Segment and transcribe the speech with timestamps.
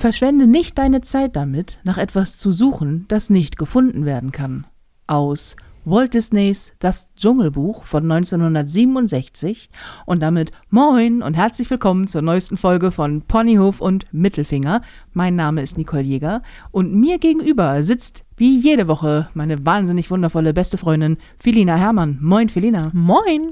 [0.00, 4.66] Verschwende nicht deine Zeit damit, nach etwas zu suchen, das nicht gefunden werden kann.
[5.06, 9.68] Aus Walt Disneys Das Dschungelbuch von 1967
[10.06, 14.80] und damit moin und herzlich willkommen zur neuesten Folge von Ponyhof und Mittelfinger.
[15.12, 16.40] Mein Name ist Nicole Jäger
[16.70, 22.16] und mir gegenüber sitzt wie jede Woche meine wahnsinnig wundervolle beste Freundin Filina Hermann.
[22.22, 22.90] Moin Filina.
[22.94, 23.50] Moin.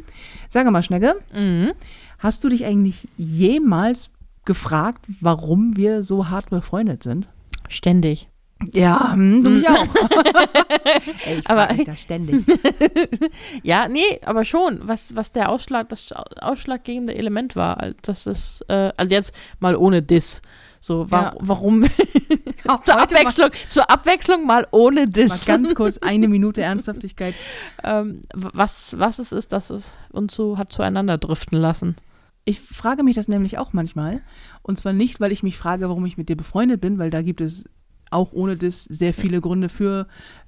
[0.49, 1.73] Sag mal, Schnecke, Mhm.
[2.19, 4.09] hast du dich eigentlich jemals
[4.49, 7.29] gefragt, warum wir so hart befreundet sind?
[7.69, 8.29] Ständig.
[8.73, 9.87] Ja, hm, du mich auch.
[11.25, 12.45] Ey, ich Aber- mich das ständig.
[13.63, 16.09] Ja, nee, aber schon, was, was der Ausschlag, das
[16.41, 20.43] ausschlaggebende Element war, das ist, äh, also jetzt mal ohne Diss.
[20.81, 21.35] So, wa Ja.
[21.41, 21.85] warum?
[22.85, 25.45] Zur mal- Abwechslung, zur Abwechslung mal ohne Mal Diss.
[25.45, 27.35] ganz kurz eine Minute Ernsthaftigkeit.
[27.85, 31.97] ähm, was, was es ist, dass es uns so hat zueinander driften lassen.
[32.49, 34.23] Ich frage mich das nämlich auch manchmal.
[34.63, 37.23] Und zwar nicht, weil ich mich frage, warum ich mit dir befreundet bin, weil da
[37.23, 37.69] gibt es
[38.11, 40.07] auch ohne das sehr viele Gründe für,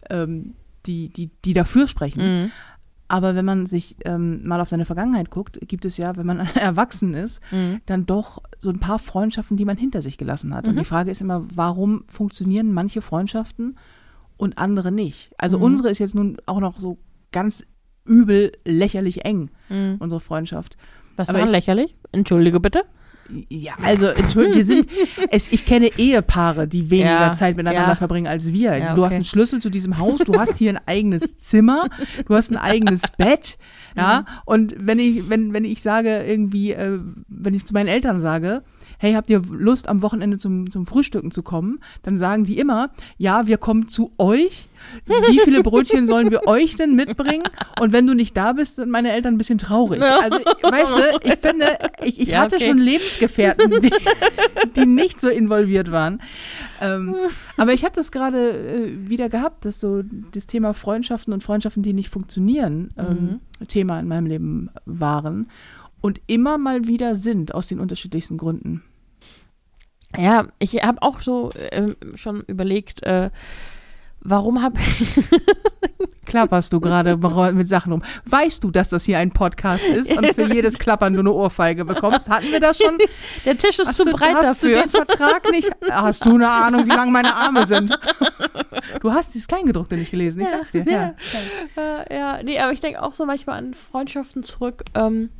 [0.08, 0.54] ähm,
[0.86, 2.22] die, die, die dafür sprechen.
[2.44, 2.50] Mhm.
[3.08, 6.38] Aber wenn man sich ähm, mal auf seine Vergangenheit guckt, gibt es ja, wenn man
[6.54, 7.80] erwachsen ist, Mhm.
[7.86, 10.66] dann doch so ein paar Freundschaften, die man hinter sich gelassen hat.
[10.68, 10.78] Und Mhm.
[10.78, 13.76] die Frage ist immer, warum funktionieren manche Freundschaften
[14.38, 15.32] und andere nicht?
[15.38, 15.64] Also Mhm.
[15.64, 16.98] unsere ist jetzt nun auch noch so
[17.32, 17.66] ganz
[18.06, 19.96] übel lächerlich eng, Mhm.
[19.98, 20.76] unsere Freundschaft.
[21.16, 21.94] Was war ich- lächerlich?
[22.12, 22.82] Entschuldige bitte.
[23.48, 24.88] Ja, also entschuldigung, wir sind,
[25.30, 27.94] es, ich kenne Ehepaare, die weniger Ja, Zeit miteinander ja.
[27.94, 28.76] verbringen als wir.
[28.76, 29.14] Ja, Du hast okay.
[29.16, 31.88] einen Schlüssel zu diesem Haus, du hast hier ein eigenes Zimmer,
[32.26, 33.56] du hast ein eigenes Bett,
[33.94, 34.00] Mhm.
[34.00, 34.24] ja.
[34.46, 38.62] Und wenn ich, wenn, wenn ich sage irgendwie, äh, wenn ich zu meinen Eltern sage,
[39.00, 41.80] hey, habt ihr Lust am Wochenende zum, zum Frühstücken zu kommen?
[42.02, 44.68] Dann sagen die immer, ja, wir kommen zu euch.
[45.06, 47.44] Wie viele Brötchen sollen wir euch denn mitbringen?
[47.80, 50.02] Und wenn du nicht da bist, sind meine Eltern ein bisschen traurig.
[50.02, 52.68] Also, weißt du, ich finde, ich, ich Ja, hatte okay.
[52.68, 53.92] schon Lebensgefährten, die,
[54.76, 56.20] die nicht so involviert waren.
[56.82, 57.14] Ähm,
[57.56, 61.82] aber ich habe das gerade äh, wieder gehabt, dass so das Thema Freundschaften und Freundschaften,
[61.82, 65.48] die nicht funktionieren, ähm, Thema in meinem Leben waren
[66.02, 68.82] und immer mal wieder sind, aus den unterschiedlichsten Gründen.
[70.16, 73.30] Ja, ich habe auch so ähm, schon überlegt, äh,
[74.20, 74.78] warum habe
[76.26, 77.16] Klapperst du gerade
[77.52, 78.02] mit Sachen rum?
[78.24, 81.84] Weißt du, dass das hier ein Podcast ist und für jedes Klappern du eine Ohrfeige
[81.84, 82.28] bekommst?
[82.28, 82.98] Hatten wir das schon?
[83.44, 84.74] der Tisch ist Hast zu du, breit hast dafür.
[84.76, 85.70] du den Vertrag nicht?
[85.90, 87.98] Hast du eine Ahnung, wie lang meine Arme sind?
[89.00, 90.84] Du hast dieses Kleingedruckte nicht gelesen, ich Ja, sag's dir.
[90.86, 91.14] ja.
[91.76, 91.82] Ja.
[92.02, 95.30] Äh, ja, nee, aber ich denke auch so manchmal an Freundschaften zurück, ähm,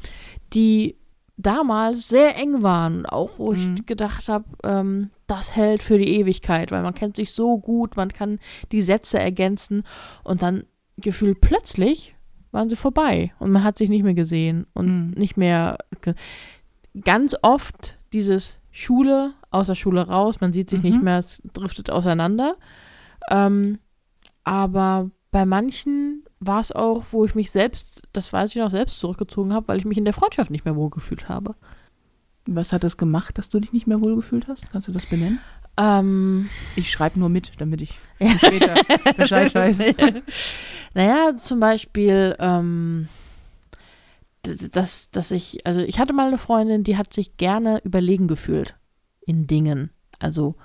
[0.55, 0.97] die
[1.43, 3.07] damals sehr eng waren.
[3.07, 3.77] Auch wo Mhm.
[3.79, 7.97] ich gedacht habe, ähm, das hält für die Ewigkeit, weil man kennt sich so gut,
[7.97, 8.39] man kann
[8.73, 9.85] die Sätze ergänzen
[10.25, 10.65] und dann
[10.97, 12.15] gefühlt plötzlich
[12.53, 15.11] waren sie vorbei und man hat sich nicht mehr gesehen und Mhm.
[15.17, 15.79] nicht mehr.
[17.05, 21.05] Ganz oft dieses Schule, aus der Schule raus, man sieht sich nicht Mhm.
[21.05, 22.57] mehr, es driftet auseinander.
[23.31, 23.79] Ähm,
[24.43, 28.99] aber bei manchen war es auch, wo ich mich selbst, das weiß ich noch, selbst
[28.99, 31.55] zurückgezogen habe, weil ich mich in der Freundschaft nicht mehr wohlgefühlt habe.
[32.47, 34.73] Was hat das gemacht, dass du dich nicht mehr wohlgefühlt hast?
[34.73, 35.39] Kannst du das benennen?
[35.77, 37.99] Ähm, Ich schreibe nur mit, damit ich
[38.39, 38.75] später
[39.17, 39.85] Bescheid weiß.
[40.95, 43.09] naja, zum Beispiel, ähm,
[44.43, 48.75] dass, dass ich, also ich hatte mal eine Freundin, die hat sich gerne überlegen gefühlt
[49.21, 49.91] in Dingen.
[50.19, 50.57] Also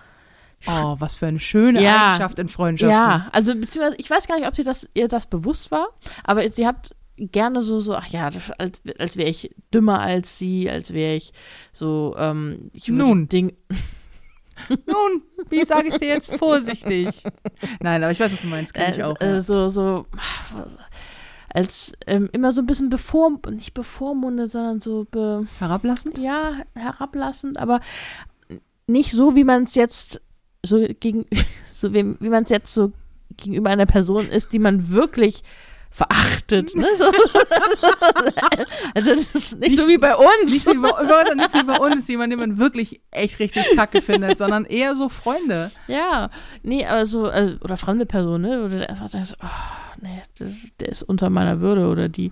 [0.67, 2.07] Oh, was für eine schöne Ja.
[2.09, 2.91] Eigenschaft in Freundschaften.
[2.95, 5.87] Ja, also beziehungsweise ich weiß gar nicht, ob sie das ihr das bewusst war,
[6.23, 10.69] aber sie hat gerne so so ach ja, als als wäre ich dümmer als sie,
[10.69, 11.33] als wäre ich
[11.71, 13.29] so ähm, ich würde Nun.
[13.29, 13.53] Ding
[14.69, 17.23] Nun, wie sage ich dir jetzt vorsichtig?
[17.81, 19.19] Nein, aber ich weiß, was du meinst, kenn ich äh, auch.
[19.19, 19.41] äh, ja.
[19.41, 20.05] so so
[21.49, 26.17] als ähm, immer so ein bisschen bevor nicht bevormundet, sondern so be, Herablassend?
[26.17, 27.79] ja herablassend, aber
[28.87, 30.21] nicht so, wie man es jetzt
[30.65, 31.25] so gegen
[31.73, 32.91] so wie, wie man es jetzt so
[33.37, 35.43] gegenüber einer Person ist, die man wirklich
[35.95, 36.75] verachtet.
[36.75, 36.85] Ne?
[36.97, 37.05] So.
[38.93, 40.51] also das ist nicht, so wie bei uns.
[40.51, 43.39] Nicht so wie bei, über- nicht so wie bei uns, jemand, den man wirklich echt
[43.39, 45.71] richtig kacke findet, sondern eher so Freunde.
[45.87, 46.29] Ja,
[46.63, 48.65] nee, aber so, also, oder fremde Person, ne?
[48.65, 49.47] Oder einfach denkst, oh,
[50.01, 50.51] nee, das,
[50.81, 52.31] der ist unter meiner Würde oder die.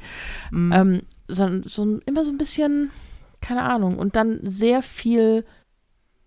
[0.52, 0.72] Mhm.
[0.74, 2.92] Ähm, so, so immer so ein bisschen,
[3.40, 5.46] keine Ahnung, und dann sehr viel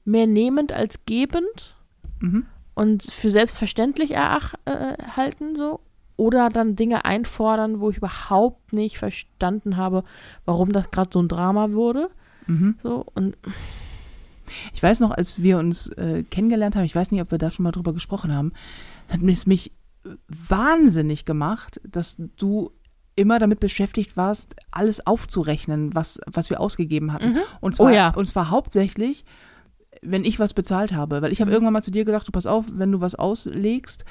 [0.06, 1.75] mehr nehmend als gebend
[2.20, 2.46] Mhm.
[2.74, 5.80] und für selbstverständlich erach, äh, halten, so.
[6.18, 10.02] Oder dann Dinge einfordern, wo ich überhaupt nicht verstanden habe,
[10.46, 12.08] warum das gerade so ein Drama wurde.
[12.46, 12.76] Mhm.
[12.82, 13.36] So, und
[14.72, 17.50] Ich weiß noch, als wir uns äh, kennengelernt haben, ich weiß nicht, ob wir da
[17.50, 18.52] schon mal drüber gesprochen haben,
[19.10, 19.72] hat es mich
[20.28, 22.70] wahnsinnig gemacht, dass du
[23.16, 27.32] immer damit beschäftigt warst, alles aufzurechnen, was, was wir ausgegeben hatten.
[27.32, 27.38] Mhm.
[27.60, 28.10] Und zwar, Oh ja.
[28.10, 29.24] und zwar hauptsächlich
[30.02, 31.22] wenn ich was bezahlt habe.
[31.22, 31.54] Weil ich habe Mhm.
[31.54, 34.04] irgendwann mal zu dir gesagt, du pass auf, wenn du was auslegst,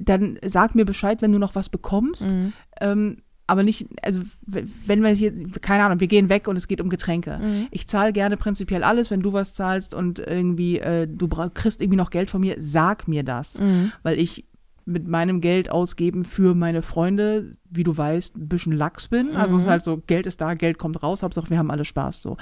[0.00, 2.30] dann sag mir Bescheid, wenn du noch was bekommst.
[2.30, 2.52] Mhm.
[2.80, 6.80] Ähm, aber nicht, also wenn wir hier, keine Ahnung, wir gehen weg und es geht
[6.80, 7.38] um Getränke.
[7.42, 7.66] Mhm.
[7.70, 11.98] Ich zahle gerne prinzipiell alles, wenn du was zahlst und irgendwie äh, du kriegst irgendwie
[11.98, 13.58] noch Geld von mir, sag mir das.
[13.60, 13.92] Mhm.
[14.02, 14.46] Weil ich
[14.84, 19.36] mit meinem Geld ausgeben für meine Freunde, wie du weißt, ein bisschen lax bin.
[19.36, 19.70] Also es ist Mhm.
[19.70, 22.36] halt so, Geld ist da, Geld kommt raus, Hauptsache wir haben alle Spaß so.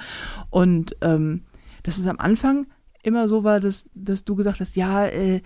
[0.49, 1.43] Und ähm,
[1.83, 2.67] dass es am Anfang
[3.03, 5.43] immer so war, dass, dass du gesagt hast, ja, äh,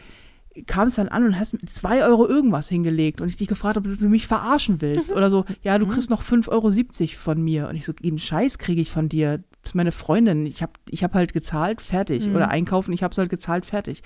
[0.67, 3.77] kam es dann an und hast mit zwei Euro irgendwas hingelegt und ich dich gefragt
[3.77, 5.13] habe, ob du mich verarschen willst.
[5.13, 6.71] Oder so, ja, du kriegst noch 5,70 Euro
[7.17, 7.69] von mir.
[7.69, 9.39] Und ich so, den Scheiß kriege ich von dir.
[9.63, 10.47] Das ist meine Freundin.
[10.47, 12.27] Ich habe ich hab halt gezahlt, fertig.
[12.27, 12.37] Mhm.
[12.37, 14.03] Oder einkaufen, ich habe es halt gezahlt, fertig.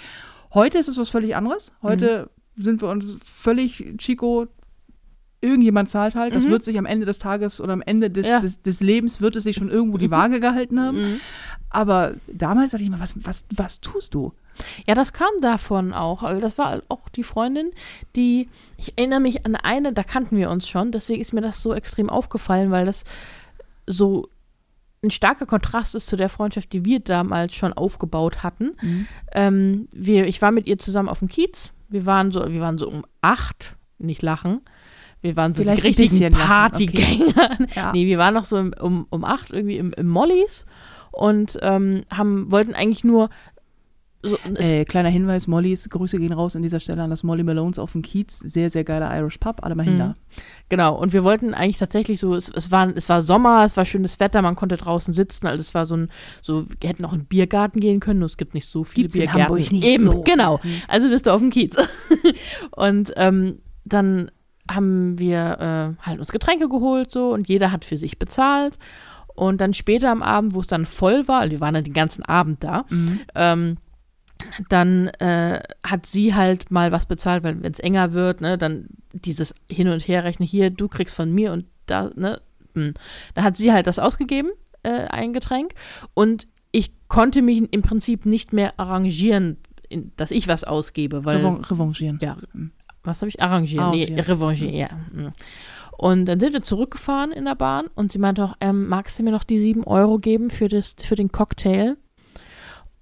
[0.55, 1.73] Heute ist es was völlig anderes.
[1.83, 4.47] Heute sind wir uns völlig Chico.
[5.41, 6.35] Irgendjemand zahlt halt.
[6.35, 6.51] Das Mhm.
[6.51, 8.41] wird sich am Ende des Tages oder am Ende des, Ja.
[8.41, 11.01] des, des Lebens wird es sich schon irgendwo die Waage gehalten haben.
[11.01, 11.21] Mhm.
[11.71, 14.33] Aber damals dachte ich immer, was, was, was tust du?
[14.89, 16.25] Ja, das kam davon auch.
[16.25, 17.71] Also das war auch die Freundin,
[18.17, 21.63] die, ich erinnere mich an eine, da kannten wir uns schon, deswegen ist mir das
[21.63, 23.05] so extrem aufgefallen, weil das
[23.87, 24.29] so
[25.05, 28.73] ein starker Kontrast ist zu der Freundschaft, die wir damals schon aufgebaut hatten.
[29.33, 31.71] Ähm, wir, ich war mit ihr zusammen auf dem Kiez.
[31.89, 34.61] Wir waren so, wir waren so um acht, nicht lachen.
[35.21, 37.59] Wir waren so Vielleicht die richtigen Partygänger.
[37.75, 37.93] Ja.
[37.93, 40.65] Nee, wir waren noch so im, um, um acht irgendwie im, im Mollys
[41.11, 43.29] und ähm, haben, wollten eigentlich nur
[44.21, 47.79] so, Äh, kleiner Hinweis, Mollys, Grüße gehen raus an dieser Stelle an das Molly Malones
[47.79, 48.41] auf dem Kiez.
[48.41, 49.99] Sehr, sehr geiler Irish Pub, alle mal hin Mhm.
[49.99, 50.15] da.
[50.69, 53.85] Genau, und wir wollten eigentlich tatsächlich so, es, es, war, es war Sommer, es war
[53.85, 56.11] schönes Wetter, man konnte draußen sitzen, also es war so ein,
[56.43, 59.05] so, wir hätten auch in den Biergarten gehen können, nur es gibt nicht so viele
[59.05, 59.43] Gibt's in Biergärten.
[59.45, 60.23] Hamburg nicht Eben, so.
[60.23, 60.59] genau.
[60.89, 61.77] Also bist du auf dem Kiez.
[62.73, 64.33] und ähm, dann
[64.71, 68.79] haben wir äh, halt uns Getränke geholt so und jeder hat für sich bezahlt.
[69.35, 71.95] Und dann später am Abend, wo es dann voll war, also wir waren dann den
[71.95, 73.21] ganzen Abend da, Mhm.
[73.37, 73.77] ähm,
[74.69, 78.87] dann äh, hat sie halt mal was bezahlt, weil wenn es enger wird, ne, dann
[79.13, 82.41] dieses Hin- und Herrechnen hier, du kriegst von mir und da, ne,
[82.75, 82.95] hm.
[83.35, 84.51] da hat sie halt das ausgegeben,
[84.83, 85.75] äh, ein Getränk
[86.15, 89.57] und ich konnte mich im Prinzip nicht mehr arrangieren,
[90.17, 92.19] dass ich was ausgebe, weil Revan revanchieren.
[92.21, 92.37] ja,
[93.03, 93.41] was habe ich?
[93.41, 93.91] Arrangieren.
[93.91, 94.25] Nee, Arrangieren.
[94.25, 94.89] revanchieren, ja.
[95.13, 95.33] Mhm.
[95.99, 99.25] Und dann sind wir zurückgefahren in der Bahn und sie meinte auch, ähm, magst du
[99.25, 101.97] mir noch die sieben Euro geben für, das, für den Cocktail?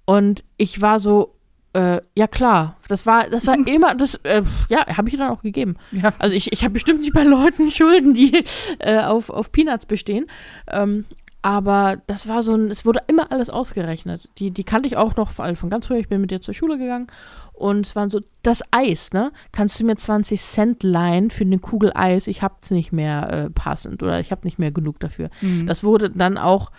[0.05, 1.35] Und ich war so,
[1.73, 5.29] äh, ja klar, das war, das war immer, das, äh, ja, habe ich ihr dann
[5.29, 5.75] auch gegeben.
[5.91, 6.11] Ja.
[6.17, 8.43] Also ich, ich habe bestimmt nicht bei Leuten Schulden, die
[8.79, 10.25] äh, auf, auf Peanuts bestehen.
[10.67, 11.05] Ähm,
[11.43, 14.29] aber das war so ein, es wurde immer alles ausgerechnet.
[14.39, 15.99] Die, die kannte ich auch noch von, von ganz früher.
[15.99, 17.07] Ich bin mit ihr zur Schule gegangen
[17.57, 19.31] und es waren so, das Eis, ne?
[19.51, 22.27] Kannst du mir 20 Cent leihen für eine Kugel Eis?
[22.27, 25.29] Ich hab's nicht mehr äh, passend oder ich habe nicht mehr genug dafür.
[25.41, 25.65] Mhm.
[25.67, 26.71] Das wurde dann auch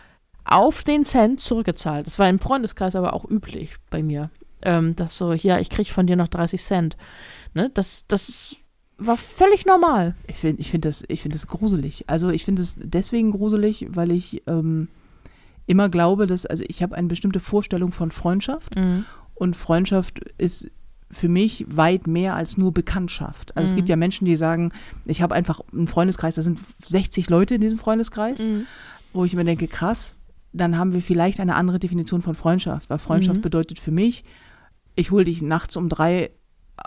[0.45, 2.07] auf den Cent zurückgezahlt.
[2.07, 4.31] Das war im Freundeskreis aber auch üblich bei mir.
[4.63, 6.97] Ähm, das so, ja, ich krieg von dir noch 30 Cent.
[7.55, 7.71] Ne?
[7.75, 8.57] Das, das
[8.97, 10.15] war völlig normal.
[10.27, 12.05] Ich finde ich find das, ich find das gruselig.
[12.09, 14.89] Also ich finde es deswegen gruselig, weil ich ähm,
[15.67, 19.05] immer glaube, dass, also ich habe eine bestimmte Vorstellung von Freundschaft Mhm.
[19.39, 20.71] Und Freundschaft ist
[21.11, 23.57] für mich weit mehr als nur Bekanntschaft.
[23.57, 23.77] Also es Mhm.
[23.77, 24.73] gibt ja Menschen, die sagen,
[25.07, 28.67] ich habe einfach einen Freundeskreis, da sind 60 Leute in diesem Freundeskreis, Mhm.
[29.15, 30.15] wo ich mir denke, krass,
[30.53, 33.43] dann haben wir vielleicht eine andere Definition von Freundschaft, weil Freundschaft Mhm.
[33.43, 34.25] bedeutet für mich,
[34.97, 36.31] ich hole dich nachts um drei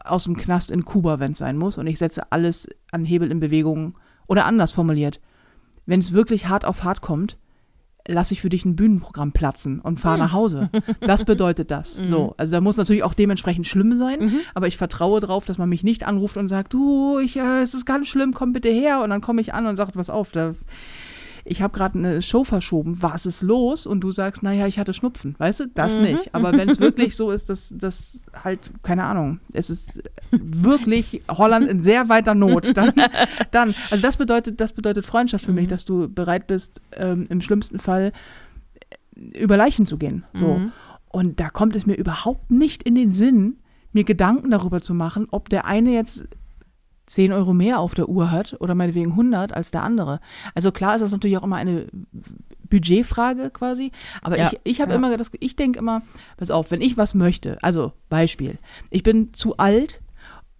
[0.05, 3.31] aus dem Knast in Kuba, wenn es sein muss, und ich setze alles an Hebel
[3.31, 3.97] in Bewegung.
[4.27, 5.19] Oder anders formuliert,
[5.85, 7.37] wenn es wirklich hart auf hart kommt,
[8.07, 10.69] lasse ich für dich ein Bühnenprogramm platzen und fahre nach Hause.
[10.99, 11.95] Das bedeutet das.
[12.05, 14.39] So, also da muss natürlich auch dementsprechend schlimm sein, Mhm.
[14.55, 17.73] aber ich vertraue darauf, dass man mich nicht anruft und sagt, du, ich, äh, es
[17.73, 19.01] ist ganz schlimm, komm bitte her.
[19.01, 20.53] Und dann komme ich an und sage, was auf, da,
[21.51, 23.85] ich habe gerade eine Show verschoben, was ist los?
[23.85, 26.03] Und du sagst, naja, ich hatte Schnupfen, weißt du, das Mhm.
[26.05, 26.33] nicht.
[26.33, 31.67] Aber wenn es wirklich so ist, dass das halt, keine Ahnung, es ist wirklich Holland
[31.67, 32.93] in sehr weiter Not, dann,
[33.51, 35.69] dann also das bedeutet, das bedeutet Freundschaft für mich, Mhm.
[35.69, 38.13] dass du bereit bist, ähm, im schlimmsten Fall
[39.15, 40.23] über Leichen zu gehen.
[40.33, 40.57] So.
[40.57, 40.71] Mhm.
[41.09, 43.57] Und da kommt es mir überhaupt nicht in den Sinn,
[43.91, 46.27] mir Gedanken darüber zu machen, ob der eine jetzt
[47.11, 50.19] 10 Euro mehr auf der Uhr hat oder meinetwegen 100 als der andere.
[50.55, 51.87] Also klar ist das natürlich auch immer eine
[52.69, 53.91] Budgetfrage quasi,
[54.21, 54.97] aber Ja, ich, ich habe ja.
[54.97, 56.03] immer das, ich denke immer,
[56.37, 58.57] pass auf, wenn ich was möchte, also Beispiel,
[58.89, 60.01] ich bin zu alt,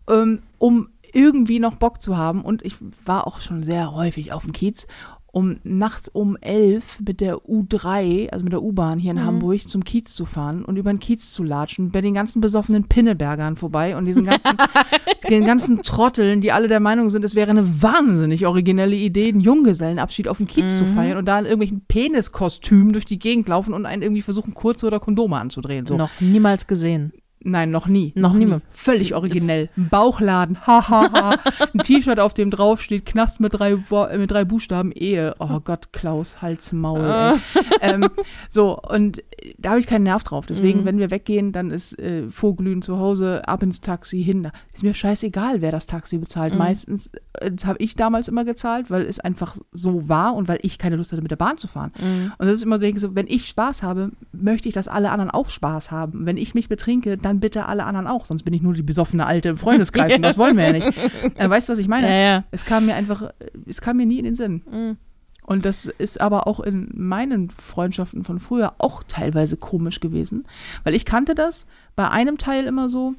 [0.09, 4.43] ähm, um irgendwie noch Bock zu haben und ich war auch schon sehr häufig auf
[4.43, 4.87] dem Kiez
[5.33, 9.25] um nachts um elf mit der U3, also mit der U-Bahn hier in Mhm.
[9.25, 12.83] Hamburg zum Kiez zu fahren und über den Kiez zu latschen, bei den ganzen besoffenen
[12.89, 14.51] Pinnebergern vorbei und diesen ganzen,
[15.29, 19.39] den ganzen Trotteln, die alle der Meinung sind, es wäre eine wahnsinnig originelle Idee, einen
[19.39, 20.93] Junggesellenabschied auf dem Kiez zu Mhm.
[20.95, 24.85] feiern und da in irgendwelchen Peniskostümen durch die Gegend laufen und einen irgendwie versuchen, Kurze
[24.87, 25.85] oder Kondome anzudrehen.
[25.85, 25.95] So.
[25.95, 27.13] Noch niemals gesehen.
[27.43, 28.13] Nein, noch nie.
[28.15, 28.55] Noch nie.
[28.71, 29.69] Völlig originell.
[29.75, 31.37] Ein Bauchladen, hahaha.
[31.73, 35.35] Ein T-Shirt, auf dem drauf steht, Knast mit drei, äh, mit drei Buchstaben, Ehe.
[35.39, 37.01] Oh Gott, Klaus, Hals, Maul.
[37.01, 37.39] Ey.
[37.81, 38.07] ähm,
[38.49, 39.23] so, und
[39.57, 40.45] da habe ich keinen Nerv drauf.
[40.45, 40.85] Deswegen, Mhm.
[40.85, 44.43] wenn wir weggehen, dann ist äh, Vorglühen zu Hause, ab ins Taxi, hin.
[44.43, 46.53] Da Ist mir scheißegal, wer das Taxi bezahlt.
[46.53, 46.59] Mhm.
[46.59, 50.59] Meistens, äh, das habe ich damals immer gezahlt, weil es einfach so war und weil
[50.61, 51.91] ich keine Lust hatte, mit der Bahn zu fahren.
[51.99, 52.33] Mhm.
[52.37, 55.49] Und das ist immer so, wenn ich Spaß habe, möchte ich, dass alle anderen auch
[55.49, 56.25] Spaß haben.
[56.25, 58.25] Wenn ich mich betrinke, dann bitte alle anderen auch.
[58.25, 60.91] Sonst bin ich nur die besoffene Alte im Freundeskreis und das wollen wir ja nicht.
[61.35, 62.07] Äh, weißt du, was ich meine?
[62.07, 62.43] Ja, ja.
[62.51, 63.31] Es kam mir einfach,
[63.67, 64.61] es kam mir nie in den Sinn.
[64.69, 64.97] Mhm.
[65.43, 70.45] Und das ist aber auch in meinen Freundschaften von früher auch teilweise komisch gewesen.
[70.83, 73.15] Weil ich kannte das bei einem Teil immer so,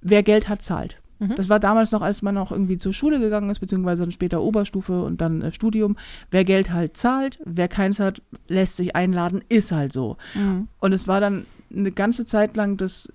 [0.00, 0.98] wer Geld hat, zahlt.
[1.18, 1.34] Mhm.
[1.36, 4.42] Das war damals noch, als man noch irgendwie zur Schule gegangen ist, beziehungsweise dann später
[4.42, 5.96] Oberstufe und dann äh, Studium.
[6.30, 10.16] Wer Geld halt zahlt, wer keins hat, lässt sich einladen, ist halt so.
[10.34, 10.68] Mhm.
[10.78, 13.12] Und es war dann eine ganze Zeit lang, dass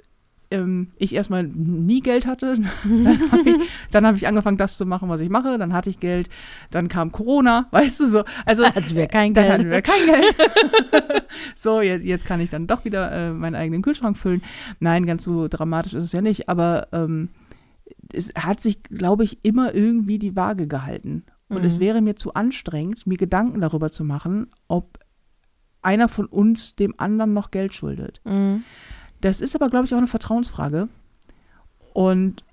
[0.52, 2.56] ähm, ich erstmal nie Geld hatte.
[2.84, 3.56] dann habe ich,
[3.92, 5.58] dann hab ich angefangen, das zu machen, was ich mache.
[5.58, 6.30] Dann hatte ich Geld.
[6.70, 8.24] Dann kam Corona, weißt du so.
[8.46, 9.54] Also Als wäre kein dann Geld.
[9.60, 10.36] hatten wir kein Geld.
[11.56, 14.42] so, jetzt, jetzt kann ich dann doch wieder äh, meinen eigenen Kühlschrank füllen.
[14.80, 17.30] Nein, ganz so dramatisch ist es ja nicht, aber ähm,
[18.14, 21.24] es hat sich, glaube ich, immer irgendwie die Waage gehalten.
[21.50, 21.82] Und es Mhm.
[21.82, 25.00] wäre mir zu anstrengend, mir Gedanken darüber zu machen, ob
[25.82, 28.22] einer von uns dem anderen noch Geld schuldet.
[28.24, 28.64] Mhm.
[29.22, 30.90] Das ist aber, glaube ich, auch eine Vertrauensfrage.
[31.94, 32.44] Und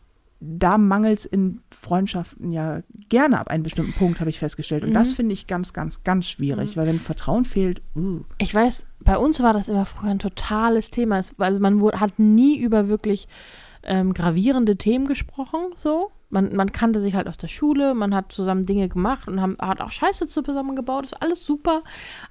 [0.41, 4.85] da mangelt es in Freundschaften ja gerne ab einem bestimmten Punkt, habe ich festgestellt.
[4.85, 5.15] Und das Mhm.
[5.17, 9.43] finde ich ganz, ganz, ganz schwierig, weil wenn Vertrauen fehlt, uh, Ich weiß, bei uns
[9.43, 11.19] war das immer früher ein totales Thema.
[11.19, 13.27] Es, also man wurde, hat nie über wirklich
[13.83, 16.11] ähm, gravierende Themen gesprochen, so.
[16.31, 19.57] Man, man kannte sich halt aus der Schule, man hat zusammen Dinge gemacht und haben,
[19.59, 21.83] hat auch Scheiße zusammen gebaut, ist alles super.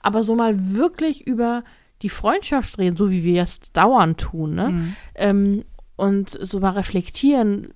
[0.02, 1.64] Aber so mal wirklich über
[2.02, 4.70] die Freundschaft reden, so wie wir es dauernd tun, ne?
[4.70, 4.96] Mhm.
[5.16, 5.64] ähm,
[5.96, 7.74] und so mal reflektieren,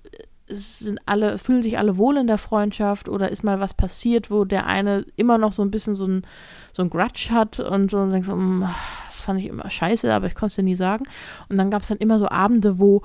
[0.48, 4.44] sind alle, fühlen sich alle wohl in der Freundschaft oder ist mal was passiert, wo
[4.44, 6.22] der eine immer noch so ein bisschen so ein,
[6.72, 8.64] so ein Grudge hat und so und denkt so, "Mm,
[9.06, 11.04] das fand ich immer scheiße, aber ich konnte es dir nie sagen.
[11.48, 13.02] Und dann gab es dann immer so Abende, wo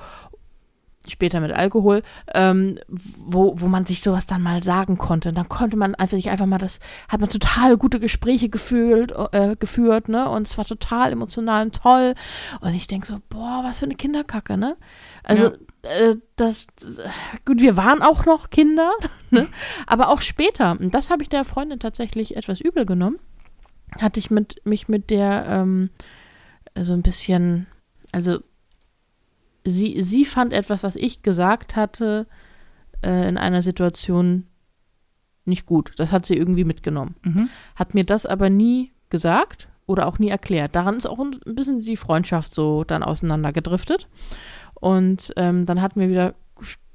[1.12, 2.02] später mit Alkohol,
[2.34, 5.30] ähm, wo, wo man sich sowas dann mal sagen konnte.
[5.30, 9.14] Und dann konnte man einfach sich einfach mal das, hat man total gute Gespräche gefühlt,
[9.32, 10.30] äh, geführt, ne?
[10.30, 12.16] Und es war total emotional und toll.
[12.62, 14.78] Und ich denke so, boah, was für eine Kinderkacke, ne?
[15.24, 15.52] Also,
[15.84, 16.68] äh, das,
[17.46, 18.92] gut, wir waren auch noch Kinder,
[19.32, 19.48] ne?
[19.86, 23.20] aber auch später, und das habe ich der Freundin tatsächlich etwas übel genommen,
[24.00, 25.90] hatte ich mit, mich mit der ähm,
[26.76, 27.68] so ein bisschen,
[28.12, 28.40] also
[29.68, 32.28] sie, sie fand etwas, was ich gesagt hatte,
[33.04, 34.48] äh, in einer Situation
[35.46, 35.92] nicht gut.
[35.98, 37.16] Das hat sie irgendwie mitgenommen.
[37.24, 37.50] Mhm.
[37.76, 40.76] Hat mir das aber nie gesagt oder auch nie erklärt.
[40.76, 44.08] Daran ist auch ein bisschen die Freundschaft so dann auseinandergedriftet.
[44.74, 46.36] Und ähm, dann hatten wir wieder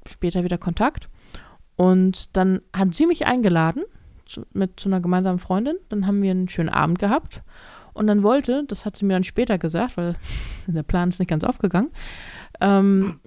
[0.05, 1.09] später wieder Kontakt.
[1.75, 3.83] Und dann hat sie mich eingeladen
[4.25, 5.77] zu, mit zu einer gemeinsamen Freundin.
[5.89, 7.41] Dann haben wir einen schönen Abend gehabt.
[7.93, 10.15] Und dann wollte, das hat sie mir dann später gesagt, weil
[10.67, 11.89] der Plan ist nicht ganz aufgegangen,
[12.61, 13.19] ähm,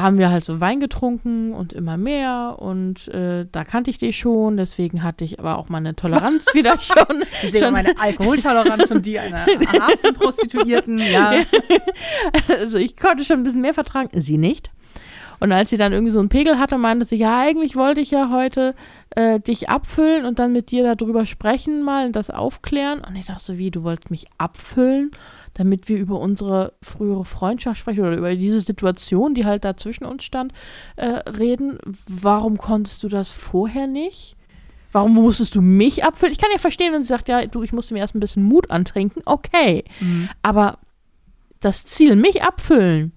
[0.00, 2.56] haben wir halt so Wein getrunken und immer mehr.
[2.58, 4.56] Und äh, da kannte ich dich schon.
[4.56, 7.22] Deswegen hatte ich aber auch meine Toleranz wieder schon.
[7.42, 10.98] Ich sehe schon meine Alkoholtoleranz und die einer Hafenprostituierten.
[10.98, 11.32] Ja,
[12.60, 14.70] Also ich konnte schon ein bisschen mehr vertragen, sie nicht.
[15.40, 18.10] Und als sie dann irgendwie so einen Pegel hatte, meinte sie, ja, eigentlich wollte ich
[18.10, 18.74] ja heute
[19.16, 23.00] äh, dich abfüllen und dann mit dir darüber sprechen mal und das aufklären.
[23.00, 25.12] Und ich dachte so, wie, du wolltest mich abfüllen,
[25.60, 30.06] damit wir über unsere frühere Freundschaft sprechen oder über diese Situation, die halt da zwischen
[30.06, 30.54] uns stand,
[30.96, 31.76] äh, reden.
[32.08, 34.38] Warum konntest du das vorher nicht?
[34.90, 36.32] Warum musstest du mich abfüllen?
[36.32, 38.42] Ich kann ja verstehen, wenn sie sagt, ja, du, ich musste mir erst ein bisschen
[38.42, 39.20] Mut antrinken.
[39.26, 39.84] Okay.
[40.00, 40.30] Mhm.
[40.40, 40.78] Aber
[41.60, 43.12] das Ziel, mich abfüllen,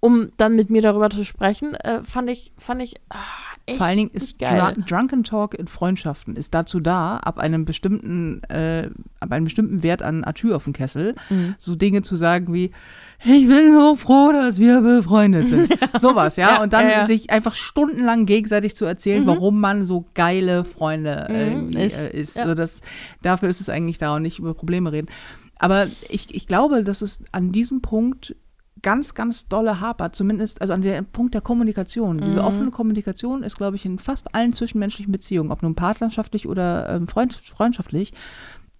[0.00, 3.96] um dann mit mir darüber zu sprechen, äh, fand ich, fand ich echt Vor allen
[3.98, 4.40] Dingen ist.
[4.40, 9.82] Drun Drunken Talk in Freundschaften ist dazu da, ab einem bestimmten, äh, ab einem bestimmten
[9.82, 11.54] Wert an Atür auf dem Kessel, Mhm.
[11.58, 12.70] so Dinge zu sagen wie,
[13.22, 15.68] ich bin so froh, dass wir befreundet sind.
[15.98, 16.54] Sowas, ja?
[16.54, 17.04] Ja, Und dann ja, ja.
[17.04, 19.26] sich einfach stundenlang gegenseitig zu erzählen, Mhm.
[19.26, 21.98] warum man so geile Freunde Mhm, ist, ist.
[21.98, 22.36] Äh, ist.
[22.36, 22.42] ja.
[22.42, 22.80] Also das,
[23.22, 25.08] dafür ist es eigentlich da und nicht über Probleme reden.
[25.58, 28.34] Aber ich, ich glaube, dass es an diesem Punkt
[28.82, 32.18] ganz, ganz dolle hapert, zumindest also an dem Punkt der Kommunikation.
[32.18, 32.44] Diese Mhm.
[32.44, 37.06] offene Kommunikation ist, glaube ich, in fast allen zwischenmenschlichen Beziehungen, ob nun partnerschaftlich oder ähm,
[37.08, 38.12] freund, freundschaftlich,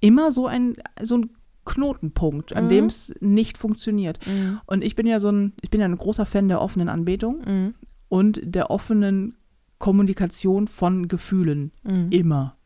[0.00, 1.30] immer so ein, so ein
[1.66, 2.68] Knotenpunkt, an Mhm.
[2.70, 4.18] dem es nicht funktioniert.
[4.26, 4.60] Mhm.
[4.66, 7.42] Und ich bin ja so ein, ich bin ja ein großer Fan der offenen Anbetung
[7.46, 7.74] Mhm.
[8.08, 9.34] und der offenen
[9.78, 11.72] Kommunikation von Gefühlen.
[11.84, 12.08] Mhm.
[12.10, 12.56] Immer.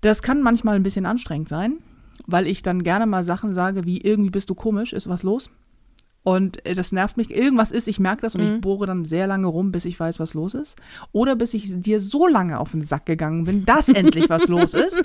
[0.00, 1.78] Das kann manchmal ein bisschen anstrengend sein,
[2.26, 5.50] weil ich dann gerne mal Sachen sage, wie irgendwie bist du komisch, ist was los?
[6.28, 7.30] Und äh, das nervt mich.
[7.34, 8.54] Irgendwas ist, ich merke das und Mhm.
[8.56, 10.76] ich bohre dann sehr lange rum, bis ich weiß, was los ist.
[11.12, 14.74] Oder bis ich dir so lange auf den Sack gegangen bin, dass endlich was los
[14.74, 15.02] ist.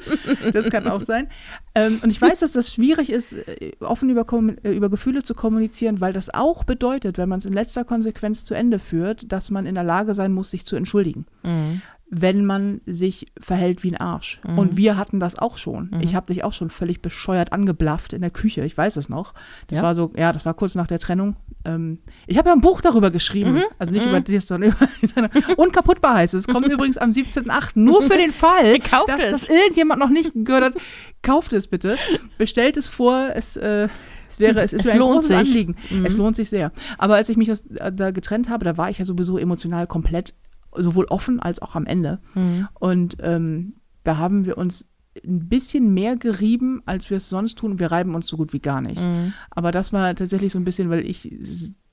[0.51, 1.27] Das kann auch sein.
[1.75, 4.25] Ähm, und ich weiß, dass das schwierig ist, äh, offen über,
[4.63, 8.43] äh, über Gefühle zu kommunizieren, weil das auch bedeutet, wenn man es in letzter Konsequenz
[8.43, 11.81] zu Ende führt, dass man in der Lage sein muss, sich zu entschuldigen Mhm.
[12.15, 14.39] Wenn man sich verhält wie ein Arsch.
[14.47, 14.59] Mhm.
[14.59, 15.89] Und wir hatten das auch schon.
[15.91, 16.01] Mhm.
[16.01, 18.63] Ich habe dich auch schon völlig bescheuert angeblafft in der Küche.
[18.63, 19.33] Ich weiß es noch.
[19.67, 19.83] Das Ja?
[19.83, 21.35] war so, ja, das war kurz nach der Trennung.
[21.65, 23.53] Ähm, ich habe ja ein Buch darüber geschrieben.
[23.53, 23.63] Mhm.
[23.79, 24.09] Also nicht Mhm.
[24.11, 25.29] über das, sondern über.
[25.57, 26.47] Unkaputtbar heißt es.
[26.47, 27.71] Kommt übrigens am 17.8.
[27.75, 29.31] Nur für den Fall, Kauft dass es.
[29.31, 30.73] das irgendjemand noch nicht gehört hat.
[31.21, 31.97] Kauft es bitte.
[32.37, 33.29] Bestellt es vor.
[33.33, 33.87] Es, äh,
[34.29, 35.37] es wäre, es ist Es mir ein lohnt großes sich.
[35.37, 35.75] Anliegen.
[35.89, 36.05] Mhm.
[36.05, 36.71] Es lohnt sich sehr.
[36.97, 39.87] Aber als ich mich aus, äh, da getrennt habe, da war ich ja sowieso emotional
[39.87, 40.33] komplett
[40.77, 42.19] sowohl offen als auch am Ende.
[42.33, 42.67] Mhm.
[42.79, 44.89] Und ähm, da haben wir uns
[45.25, 47.79] ein bisschen mehr gerieben, als wir es sonst tun.
[47.79, 49.01] Wir reiben uns so gut wie gar nicht.
[49.01, 49.33] Mhm.
[49.51, 51.31] Aber das war tatsächlich so ein bisschen, weil ich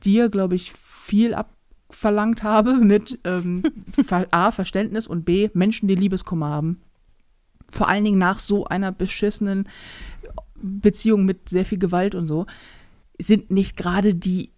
[0.02, 3.62] dir, glaube ich, viel abverlangt habe mit ähm,
[4.30, 6.80] A, Verständnis und B, Menschen, die Liebeskummer haben.
[7.70, 9.68] Vor allen Dingen nach so einer beschissenen
[10.54, 12.46] Beziehung mit sehr viel Gewalt und so,
[13.18, 14.50] sind nicht gerade die,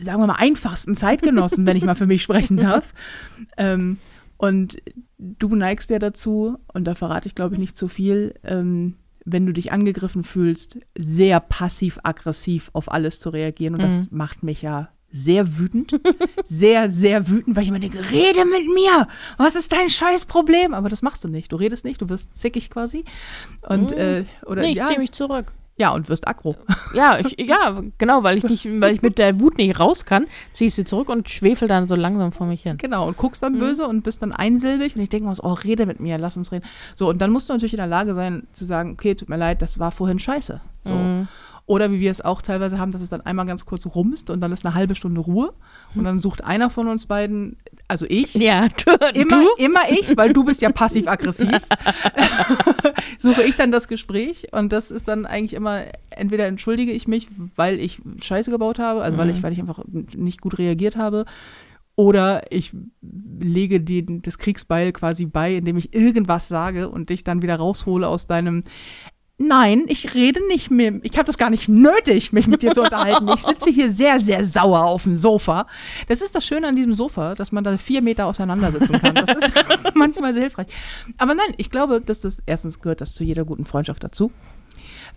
[0.00, 2.92] sagen wir mal, einfachsten Zeitgenossen, wenn ich mal für mich sprechen darf.
[3.56, 3.98] Ähm,
[4.36, 4.78] und
[5.18, 9.46] du neigst ja dazu, und da verrate ich, glaube ich, nicht zu viel, ähm, wenn
[9.46, 13.74] du dich angegriffen fühlst, sehr passiv-aggressiv auf alles zu reagieren.
[13.74, 16.00] Und das macht mich ja sehr wütend.
[16.44, 19.06] sehr, sehr wütend, weil ich immer denke, rede mit mir.
[19.36, 20.74] Was ist dein scheiß Problem?
[20.74, 21.52] Aber das machst du nicht.
[21.52, 23.04] Du redest nicht, du wirst zickig quasi.
[23.68, 23.96] Und, Mhm.
[23.96, 25.52] äh, oder, Nee, ich ja, ziehe mich zurück.
[25.76, 26.56] Ja, und wirst aggro.
[26.94, 30.26] Ja, ich, ja, genau, weil ich nicht, weil ich mit der Wut nicht raus kann,
[30.52, 32.76] ziehe ich sie zurück und schwefel dann so langsam vor mich hin.
[32.76, 35.54] Genau, und guckst dann böse und bist dann einsilbig und ich denke mir so, oh,
[35.54, 36.64] rede mit mir, lass uns reden.
[36.94, 39.36] So, und dann musst du natürlich in der Lage sein, zu sagen, okay, tut mir
[39.36, 40.60] leid, das war vorhin scheiße.
[40.84, 40.94] So.
[40.94, 41.28] Mhm.
[41.66, 44.40] Oder wie wir es auch teilweise haben, dass es dann einmal ganz kurz rumst und
[44.42, 45.54] dann ist eine halbe Stunde Ruhe
[45.94, 47.56] und dann sucht einer von uns beiden,
[47.88, 49.48] also ich, Ja, du, immer, du?
[49.64, 51.48] immer ich, weil du bist ja passiv-aggressiv,
[53.18, 57.28] suche ich dann das Gespräch und das ist dann eigentlich immer, entweder entschuldige ich mich,
[57.56, 59.32] weil ich Scheiße gebaut habe, also weil Mhm.
[59.32, 61.24] ich, weil ich einfach nicht gut reagiert habe,
[61.96, 62.72] oder ich
[63.40, 68.08] lege den, das Kriegsbeil quasi bei, indem ich irgendwas sage und dich dann wieder raushole
[68.08, 68.64] aus deinem
[69.36, 70.92] Nein, ich rede nicht mehr.
[71.02, 73.28] Ich habe das gar nicht nötig, mich mit dir zu unterhalten.
[73.34, 75.66] Ich sitze hier sehr, sehr sauer auf dem Sofa.
[76.06, 79.16] Das ist das Schöne an diesem Sofa, dass man da vier Meter auseinander sitzen kann.
[79.16, 79.52] Das ist
[79.94, 80.68] manchmal sehr hilfreich.
[81.18, 84.30] Aber nein, ich glaube, dass das erstens gehört das zu jeder guten Freundschaft dazu.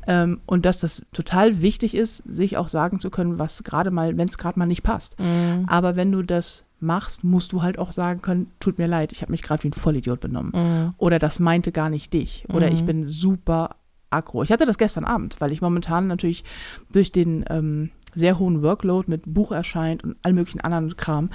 [0.07, 4.17] Ähm, und dass das total wichtig ist, sich auch sagen zu können, was gerade mal,
[4.17, 5.19] wenn es gerade mal nicht passt.
[5.19, 5.65] Mhm.
[5.67, 9.21] Aber wenn du das machst, musst du halt auch sagen können, tut mir leid, ich
[9.21, 10.51] habe mich gerade wie ein Vollidiot benommen.
[10.55, 10.93] Mhm.
[10.97, 12.45] Oder das meinte gar nicht dich.
[12.51, 12.85] Oder ich Mhm.
[12.87, 13.75] bin super
[14.09, 14.43] aggro.
[14.43, 16.43] Ich hatte das gestern Abend, weil ich momentan natürlich
[16.91, 21.29] durch den ähm, sehr hohen Workload mit Buch erscheint und all möglichen anderen Kram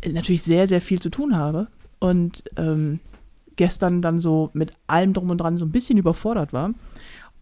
[0.00, 1.68] äh, natürlich sehr, sehr viel zu tun habe.
[1.98, 3.00] Und ähm,
[3.56, 6.70] gestern dann so mit allem drum und dran so ein bisschen überfordert war.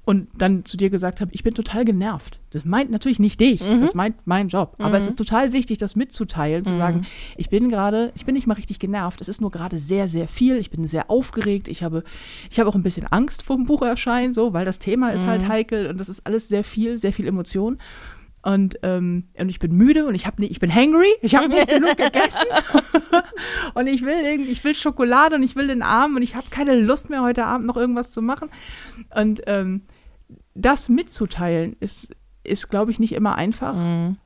[0.04, 2.40] Und dann zu dir gesagt habe, ich bin total genervt.
[2.50, 3.82] Das meint natürlich nicht dich, Mhm.
[3.82, 4.74] das meint mein Job.
[4.80, 5.08] Aber es Mhm.
[5.10, 6.76] ist total wichtig, das mitzuteilen, zu Mhm.
[6.76, 9.20] sagen, ich bin gerade, ich bin nicht mal richtig genervt.
[9.20, 10.56] Es ist nur gerade sehr, sehr viel.
[10.56, 11.68] Ich bin sehr aufgeregt.
[11.68, 12.02] Ich habe,
[12.50, 15.28] ich habe auch ein bisschen Angst vor dem Buch erscheinen, so, weil das Thema ist
[15.28, 15.48] halt Mhm.
[15.48, 17.78] heikel und das ist alles sehr viel, sehr viel Emotion.
[18.44, 21.68] Und, ähm, und ich bin müde und ich habe ich bin hangry, ich habe nicht
[21.68, 22.48] genug gegessen
[23.74, 26.46] und ich will irgendwie, ich will Schokolade und ich will den Arm und ich habe
[26.50, 28.48] keine Lust mehr heute Abend noch irgendwas zu machen.
[29.14, 29.82] Und ähm,
[30.54, 33.74] das mitzuteilen ist, ist glaube ich, nicht immer einfach.
[33.74, 34.16] Mhm.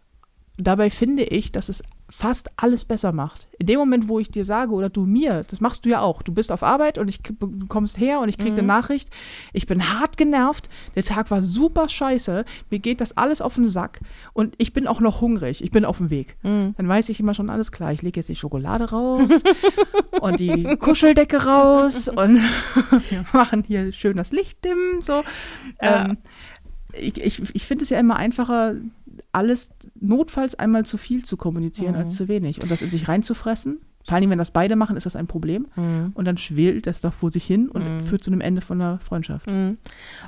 [0.58, 3.48] Dabei finde ich, dass es fast alles besser macht.
[3.58, 6.22] In dem Moment, wo ich dir sage oder du mir, das machst du ja auch.
[6.22, 8.58] Du bist auf Arbeit und ich du kommst her und ich kriege Mhm.
[8.58, 9.10] eine Nachricht.
[9.52, 10.68] Ich bin hart genervt.
[10.94, 12.44] Der Tag war super scheiße.
[12.70, 14.00] Mir geht das alles auf den Sack
[14.34, 15.64] und ich bin auch noch hungrig.
[15.64, 16.36] Ich bin auf dem Weg.
[16.44, 16.74] Mhm.
[16.76, 17.92] Dann weiß ich immer schon alles klar.
[17.92, 19.42] Ich lege jetzt die Schokolade raus
[20.20, 22.36] und die Kuscheldecke raus und
[23.10, 25.00] wir machen hier schön das Licht dimmen.
[25.02, 25.22] So.
[25.82, 26.04] Ja.
[26.06, 26.18] Ähm,
[26.98, 28.74] ich ich, ich finde es ja immer einfacher,
[29.36, 29.70] alles
[30.00, 32.00] notfalls einmal zu viel zu kommunizieren Mhm.
[32.00, 35.04] als zu wenig und das in sich reinzufressen vor allem, wenn das beide machen, ist
[35.04, 35.66] das ein Problem.
[35.74, 36.12] Mhm.
[36.14, 38.00] Und dann schwelt das doch vor sich hin und Mhm.
[38.06, 39.48] führt zu einem Ende von einer Freundschaft.
[39.48, 39.78] Mhm.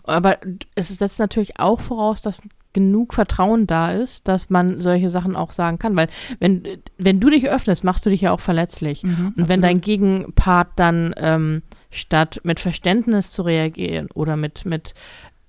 [0.03, 0.39] Aber
[0.75, 2.43] es setzt natürlich auch voraus, dass
[2.73, 5.95] genug Vertrauen da ist, dass man solche Sachen auch sagen kann.
[5.95, 6.09] Weil
[6.41, 6.65] wenn,
[6.97, 9.05] wenn du dich öffnest, machst du dich ja auch verletzlich.
[9.05, 14.93] Mhm, Und wenn dein Gegenpart dann ähm, statt mit Verständnis zu reagieren oder mit, mit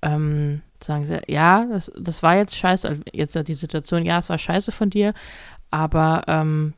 [0.02, 4.28] ähm, sagen sie, ja, das, das war jetzt scheiße, also jetzt die Situation, ja, es
[4.28, 5.14] war scheiße von dir,
[5.70, 6.74] aber ähm,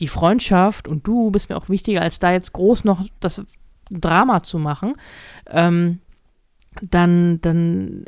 [0.00, 3.42] die Freundschaft und du bist mir auch wichtiger, als da jetzt groß noch das
[3.90, 4.94] Drama zu machen,
[5.48, 6.00] ähm,
[6.82, 8.04] dann, dann,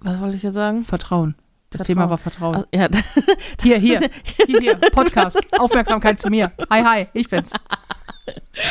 [0.00, 0.84] was wollte ich jetzt sagen?
[0.84, 1.34] Vertrauen.
[1.70, 1.96] Das Vertrauen.
[1.96, 2.56] Thema war Vertrauen.
[2.56, 2.88] Ach, ja,
[3.62, 4.08] Hier, hier,
[4.46, 6.50] hier, hier, Podcast, Aufmerksamkeit zu mir.
[6.70, 7.52] Hi, hi, ich bin's.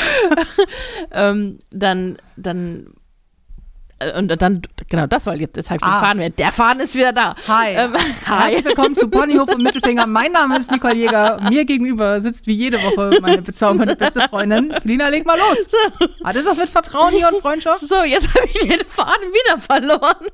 [1.11, 2.93] ähm, dann, dann,
[4.17, 5.99] und dann, genau, das war jetzt, jetzt habe ich den Ah.
[6.01, 6.29] Faden wieder.
[6.31, 7.35] Der Faden ist wieder da.
[7.47, 7.73] Hi.
[7.75, 7.93] Ähm,
[8.25, 10.05] Herzlich willkommen zu Ponyhof und Mittelfinger.
[10.05, 11.39] Mein Name ist Nicole Jäger.
[11.49, 14.73] Mir gegenüber sitzt wie jede Woche meine bezaubernde beste Freundin.
[14.81, 15.67] Felina, leg mal los.
[16.23, 17.81] Hat es auch mit Vertrauen hier und Freundschaft?
[17.87, 20.27] So, jetzt habe ich den Faden wieder verloren.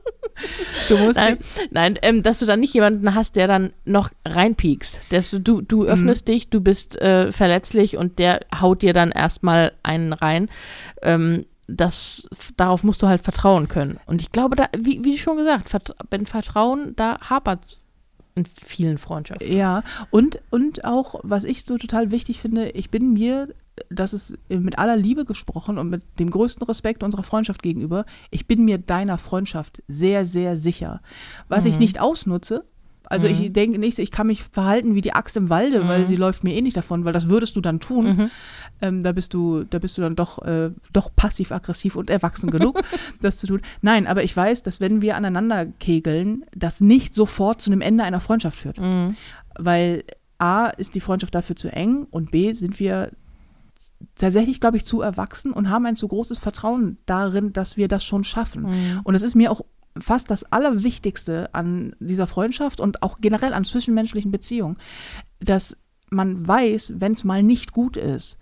[0.89, 1.37] Du musst Nein,
[1.71, 4.99] nein ähm, dass du dann nicht jemanden hast, der dann noch reinpiekst.
[5.11, 9.11] Dass du, du, du öffnest dich, du bist äh, verletzlich und der haut dir dann
[9.11, 10.49] erstmal einen rein.
[11.01, 13.99] Ähm, das, darauf musst du halt vertrauen können.
[14.05, 17.79] Und ich glaube, da, wie, wie schon gesagt, Vert wenn Vertrauen, da hapert
[18.35, 19.51] in vielen Freundschaften.
[19.55, 23.53] Ja, und, und auch, was ich so total wichtig finde, ich bin mir,
[23.89, 28.47] das ist mit aller Liebe gesprochen und mit dem größten Respekt unserer Freundschaft gegenüber, ich
[28.47, 31.01] bin mir deiner Freundschaft sehr, sehr sicher.
[31.47, 32.65] Was ich nicht ausnutze,
[33.13, 36.15] also ich denke nicht, ich kann mich verhalten wie die Axt im Walde, weil sie
[36.15, 38.31] läuft mir eh nicht davon, weil das würdest du dann tun.
[38.81, 42.81] Ähm, da bist du, da bist du dann doch, äh, doch passiv-aggressiv und erwachsen genug,
[43.21, 43.61] das zu tun.
[43.81, 48.03] Nein, aber ich weiß, dass wenn wir aneinander kegeln, das nicht sofort zu einem Ende
[48.03, 48.79] einer Freundschaft führt.
[48.79, 49.15] Mhm.
[49.55, 50.03] Weil
[50.39, 53.11] A ist die Freundschaft dafür zu eng und B sind wir
[54.15, 58.03] tatsächlich, glaube ich, zu erwachsen und haben ein zu großes Vertrauen darin, dass wir das
[58.03, 58.63] schon schaffen.
[58.63, 59.01] Mhm.
[59.03, 59.61] Und es ist mir auch
[59.99, 64.77] fast das Allerwichtigste an dieser Freundschaft und auch generell an zwischenmenschlichen Beziehungen,
[65.39, 65.77] dass
[66.09, 68.39] man weiß, wenn es mal nicht gut ist,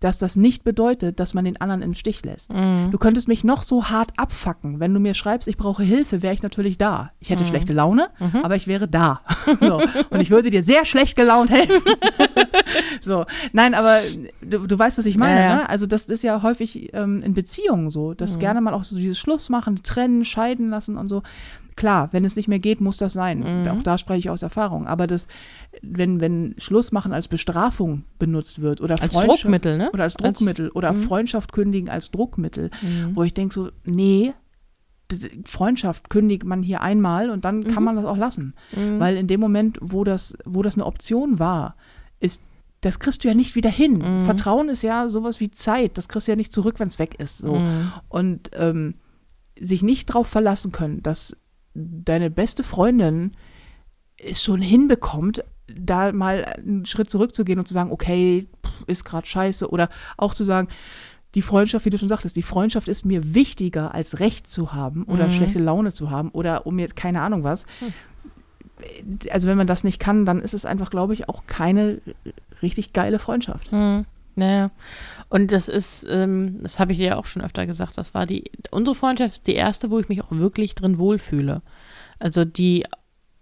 [0.00, 2.52] dass das nicht bedeutet, dass man den anderen im Stich lässt.
[2.54, 2.90] Mhm.
[2.90, 4.80] Du könntest mich noch so hart abfacken.
[4.80, 7.10] Wenn du mir schreibst, ich brauche Hilfe, wäre ich natürlich da.
[7.20, 7.34] Ich Mhm.
[7.34, 8.08] hätte schlechte Laune,
[8.42, 9.20] aber ich wäre da.
[9.60, 9.80] So.
[10.10, 11.82] Und ich würde dir sehr schlecht gelaunt helfen.
[13.00, 13.24] so.
[13.52, 14.00] Nein, aber
[14.40, 15.40] du, du weißt, was ich meine.
[15.40, 15.56] Ja, ja.
[15.56, 15.68] Ne?
[15.68, 18.40] Also das ist ja häufig ähm, in Beziehungen so, dass Mhm.
[18.40, 21.22] gerne mal auch so dieses Schluss machen, trennen, scheiden lassen und so.
[21.78, 23.38] Klar, wenn es nicht mehr geht, muss das sein.
[23.62, 23.68] Mhm.
[23.68, 24.88] Auch da spreche ich aus Erfahrung.
[24.88, 25.28] Aber das,
[25.80, 29.90] wenn, wenn Schluss machen als Bestrafung benutzt wird oder Als Freundschaft- Druckmittel, ne?
[29.92, 31.00] oder als Druckmittel oder Mhm.
[31.02, 33.14] Freundschaft kündigen als Druckmittel, Mhm.
[33.14, 34.34] wo ich denke so, nee,
[35.44, 38.54] Freundschaft kündigt man hier einmal und dann kann man das auch lassen.
[38.76, 39.00] Mhm.
[39.00, 41.76] Weil in dem Moment, wo das, wo das eine Option war,
[42.20, 42.42] ist,
[42.82, 43.98] das kriegst du ja nicht wieder hin.
[43.98, 44.20] Mhm.
[44.22, 47.14] Vertrauen ist ja sowas wie Zeit, das kriegst du ja nicht zurück, wenn es weg
[47.18, 47.38] ist.
[47.38, 47.54] So.
[47.54, 47.92] Mhm.
[48.08, 48.94] Und ähm,
[49.58, 51.40] sich nicht darauf verlassen können, dass
[51.78, 53.32] deine beste Freundin
[54.16, 58.48] es schon hinbekommt, da mal einen Schritt zurückzugehen und zu sagen, okay,
[58.86, 59.70] ist gerade scheiße.
[59.70, 60.68] Oder auch zu sagen,
[61.34, 65.04] die Freundschaft, wie du schon sagtest, die Freundschaft ist mir wichtiger, als Recht zu haben
[65.04, 65.30] oder Mhm.
[65.30, 67.66] schlechte Laune zu haben oder um mir keine Ahnung was.
[69.30, 72.00] Also wenn man das nicht kann, dann ist es einfach, glaube ich, auch keine
[72.62, 73.70] richtig geile Freundschaft.
[73.70, 74.04] Hm,
[74.38, 74.70] naja.
[75.28, 78.24] Und das ist, ähm, das habe ich dir ja auch schon öfter gesagt, das war
[78.24, 81.60] die, unsere Freundschaft ist die erste, wo ich mich auch wirklich drin wohlfühle.
[82.18, 82.86] Also die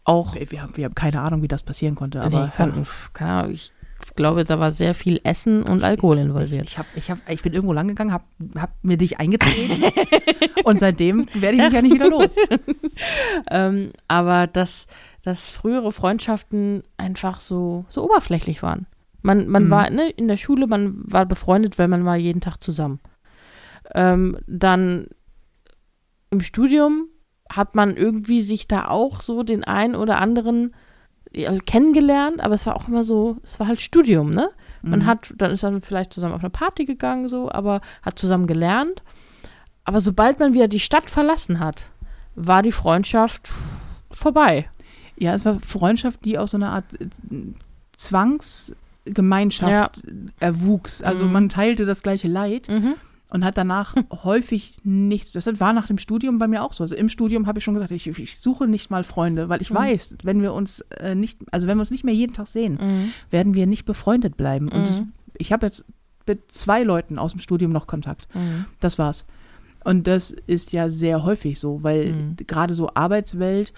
[0.04, 2.84] auch, Wir, wir, haben, wir haben keine Ahnung, wie das passieren konnte, aber nee, kann,
[2.84, 3.72] pf, keine Ahnung, ich
[4.14, 6.68] glaube, da war sehr viel Essen und Alkohol Ich, involviert.
[6.68, 8.24] ich, hab, ich, hab, ich bin irgendwo lang gegangen, hab,
[8.82, 9.84] mir dich eingetreten
[10.64, 12.36] und seitdem werde ich dich ja nicht wieder los.
[13.50, 14.86] Ähm, aber dass,
[15.22, 18.86] dass frühere Freundschaften einfach so, so oberflächlich waren.
[19.26, 19.70] Man, man Mhm.
[19.70, 23.00] war ne, in der Schule, man war befreundet, weil man war jeden Tag zusammen.
[23.94, 25.08] Ähm, dann
[26.30, 27.08] im Studium
[27.50, 30.74] hat man irgendwie sich da auch so den einen oder anderen
[31.66, 34.48] kennengelernt, aber es war auch immer so, es war halt Studium, ne?
[34.82, 35.06] Man Mhm.
[35.06, 39.02] hat, dann ist dann vielleicht zusammen auf eine Party gegangen, so, aber hat zusammen gelernt.
[39.84, 41.90] Aber sobald man wieder die Stadt verlassen hat,
[42.36, 43.52] war die Freundschaft
[44.12, 44.68] vorbei.
[45.18, 46.84] Ja, es war Freundschaft, die aus so einer Art
[49.06, 50.02] äh, Zwangsgemeinschaft
[50.40, 51.02] erwuchs.
[51.02, 51.32] Also Mhm.
[51.32, 52.68] man teilte das gleiche Leid
[53.30, 55.32] und hat danach häufig nichts.
[55.32, 56.84] Das war nach dem Studium bei mir auch so.
[56.84, 59.70] Also im Studium habe ich schon gesagt, ich, ich suche nicht mal Freunde, weil ich
[59.70, 59.74] Mhm.
[59.76, 62.78] weiß, wenn wir uns äh, nicht, also wenn wir uns nicht mehr jeden Tag sehen,
[62.80, 63.12] Mhm.
[63.30, 64.68] werden wir nicht befreundet bleiben.
[64.68, 65.12] Und Mhm.
[65.38, 65.86] ich habe jetzt
[66.26, 68.26] mit zwei Leuten aus dem Studium noch Kontakt.
[68.34, 68.66] Mhm.
[68.80, 69.26] Das war's.
[69.84, 72.36] Und das ist ja sehr häufig so, weil Mhm.
[72.46, 73.72] gerade so Arbeitswelt,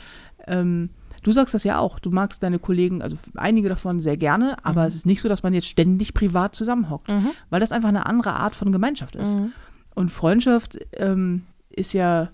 [0.46, 0.88] ähm,
[1.28, 1.98] du sagst das ja auch.
[1.98, 4.88] Du magst deine Kollegen, also einige davon sehr gerne, aber Mhm.
[4.88, 7.30] es ist nicht so, dass man jetzt ständig privat zusammenhockt, Mhm.
[7.50, 9.34] weil das einfach eine andere Art von Gemeinschaft ist.
[9.34, 9.52] Mhm.
[9.94, 12.30] Und Freundschaft ähm, ist ja,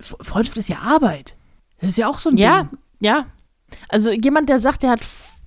[0.00, 1.34] Freundschaft ist ja Arbeit.
[1.80, 2.78] Das ist ja auch so ein Ja, Ding.
[3.00, 3.26] ja.
[3.88, 5.00] Also jemand, der sagt, der hat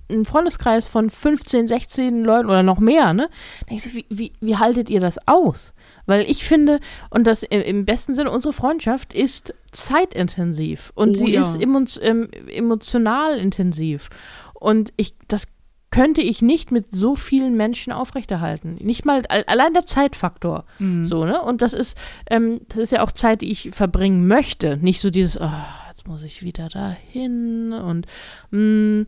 [0.08, 3.28] einen Freundeskreis von 15, 16 Leuten oder noch mehr, ne?
[3.68, 5.74] Denkst du, wie, wie, wie haltet ihr das aus?
[6.06, 6.78] Weil ich finde,
[7.10, 11.40] und das im besten Sinne, unsere Freundschaft ist zeitintensiv und Oh sie ja.
[11.42, 11.58] ist
[12.02, 14.08] ähm, emotional intensiv.
[14.54, 15.48] Und ich, das
[15.90, 18.76] könnte ich nicht mit so vielen Menschen aufrechterhalten.
[18.80, 20.64] Nicht mal, al- allein der Zeitfaktor.
[20.78, 21.04] Mhm.
[21.06, 21.40] So, ne?
[21.40, 21.96] Und das ist,
[22.28, 24.76] ähm, das ist ja auch Zeit, die ich verbringen möchte.
[24.78, 25.50] Nicht so dieses, oh,
[25.88, 28.06] jetzt muss ich wieder dahin und
[28.50, 29.02] mm,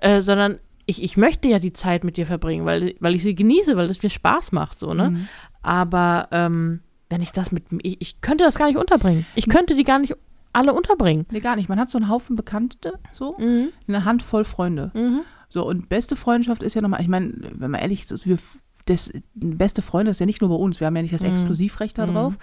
[0.00, 3.34] äh, sondern ich, ich möchte ja die Zeit mit dir verbringen, weil, weil ich sie
[3.36, 5.10] genieße, weil es mir Spaß macht, so, ne?
[5.10, 5.28] Mhm.
[5.62, 6.80] Aber ähm,
[7.12, 9.26] wenn ich das mit ich, ich könnte das gar nicht unterbringen.
[9.34, 10.14] Ich könnte die gar nicht
[10.54, 11.26] alle unterbringen.
[11.30, 11.68] Nee, gar nicht.
[11.68, 13.68] Man hat so einen Haufen Bekannte, so, Mhm.
[13.86, 14.90] eine Handvoll Freunde.
[14.94, 15.20] Mhm.
[15.48, 18.38] So, und beste Freundschaft ist ja nochmal, ich meine, wenn man ehrlich ist, wir,
[18.86, 21.30] das beste Freunde ist ja nicht nur bei uns, wir haben ja nicht das Mhm.
[21.30, 22.12] Exklusivrecht da Mhm.
[22.14, 22.34] drauf.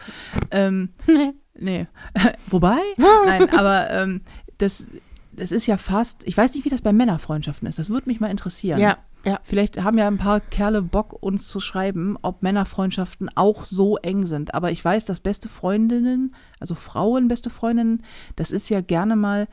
[0.51, 1.33] Ähm, Nee.
[1.55, 1.87] nee.
[2.47, 2.79] Wobei,
[3.25, 4.21] nein, aber ähm,
[4.59, 4.89] das,
[5.31, 8.19] das ist ja fast, ich weiß nicht, wie das bei Männerfreundschaften ist, das würde mich
[8.19, 8.79] mal interessieren.
[8.79, 9.39] Ja, ja.
[9.43, 14.25] Vielleicht haben ja ein paar Kerle Bock, uns zu schreiben, ob Männerfreundschaften auch so eng
[14.25, 14.53] sind.
[14.53, 18.03] Aber ich weiß, dass beste Freundinnen, also Frauen beste Freundinnen,
[18.35, 19.47] das ist ja gerne mal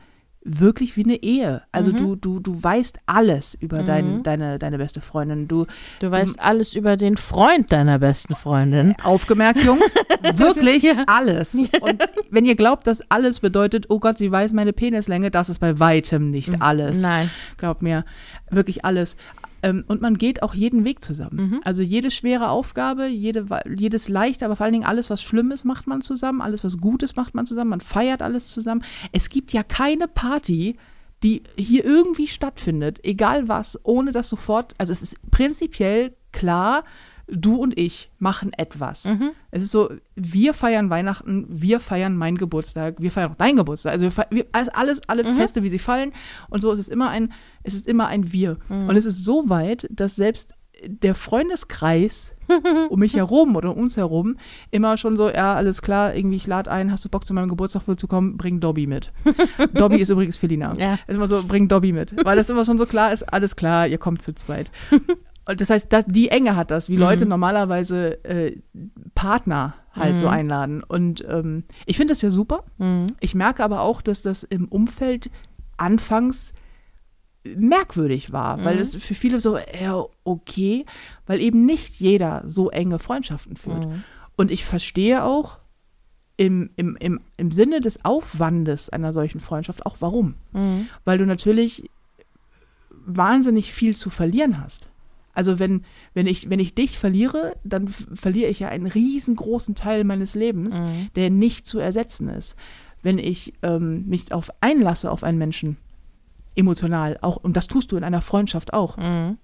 [0.49, 1.63] wirklich wie eine Ehe.
[1.73, 1.97] Also Mhm.
[1.97, 4.23] du, du, du weißt alles über dein, Mhm.
[4.23, 5.49] deine, deine beste Freundin.
[5.49, 5.65] Du,
[5.99, 8.95] Du weißt alles über den Freund deiner besten Freundin.
[9.03, 9.95] aufgemerkt, Jungs,
[10.35, 11.03] wirklich Ja.
[11.07, 11.53] alles.
[11.81, 15.59] Und wenn ihr glaubt, dass alles bedeutet, oh Gott, sie weiß meine Penislänge, das ist
[15.59, 17.01] bei weitem nicht alles.
[17.01, 17.29] Nein.
[17.57, 18.05] Glaub mir,
[18.49, 19.17] wirklich alles.
[19.63, 21.49] Ähm, und man geht auch jeden Weg zusammen.
[21.49, 21.61] Mhm.
[21.63, 25.87] Also jede schwere Aufgabe, jede, jedes leichte, aber vor allen Dingen alles, was Schlimmes, macht
[25.87, 26.41] man zusammen.
[26.41, 27.71] Alles, was Gutes, macht man zusammen.
[27.71, 28.83] Man feiert alles zusammen.
[29.11, 30.77] Es gibt ja keine Party,
[31.23, 36.83] die hier irgendwie stattfindet, egal was, ohne dass sofort, also es ist prinzipiell klar,
[37.27, 39.05] du und ich machen etwas.
[39.05, 39.31] Mhm.
[39.51, 43.93] Es ist so, wir feiern Weihnachten, wir feiern meinen Geburtstag, wir feiern auch deinen Geburtstag.
[43.93, 46.13] Also wir, also alles, alle Feste, wie sie fallen.
[46.49, 48.57] Und so ist es immer ein, es ist immer ein Wir.
[48.69, 52.35] Und es ist so weit, dass selbst der Freundeskreis
[52.89, 54.37] um mich herum oder um uns herum
[54.71, 57.49] immer schon so, ja, alles klar, irgendwie, ich lade ein, hast du Bock zu meinem
[57.49, 59.11] Geburtstag wohl zu kommen, bring Dobby mit.
[59.73, 60.75] Dobby ist übrigens Felina.
[60.75, 60.93] Ja.
[61.07, 62.15] Ist immer so, bring Dobby mit.
[62.23, 64.71] Weil das immer schon so klar ist, alles klar, ihr kommt zu zweit.
[65.55, 68.57] Das heißt, das, die Enge hat das, wie Leute normalerweise äh,
[69.15, 70.83] Partner halt so einladen.
[70.83, 72.63] Und ähm, ich finde das ja super.
[72.77, 73.07] Mhm.
[73.19, 75.29] Ich merke aber auch, dass das im Umfeld
[75.77, 76.53] anfangs
[77.55, 80.85] merkwürdig war, weil es für viele so, ja, okay,
[81.25, 83.85] weil eben nicht jeder so enge Freundschaften führt.
[83.85, 84.03] Mhm.
[84.35, 85.57] Und ich verstehe auch
[86.35, 90.35] im, im, im, im Sinne des Aufwandes einer solchen Freundschaft auch warum.
[90.51, 90.87] Mhm.
[91.05, 91.89] Weil du natürlich
[92.89, 94.89] wahnsinnig viel zu verlieren hast.
[95.37, 95.83] Also wenn,
[96.15, 100.81] wenn, ich, wenn ich dich verliere, dann verliere ich ja einen riesengroßen Teil meines Lebens,
[100.81, 101.09] Mhm.
[101.15, 102.55] der nicht zu ersetzen ist.
[103.03, 105.77] Wenn ich ähm, mich auf einlasse auf einen Menschen,
[106.55, 109.37] emotional, auch, und das tust du in einer Freundschaft auch, Mhm.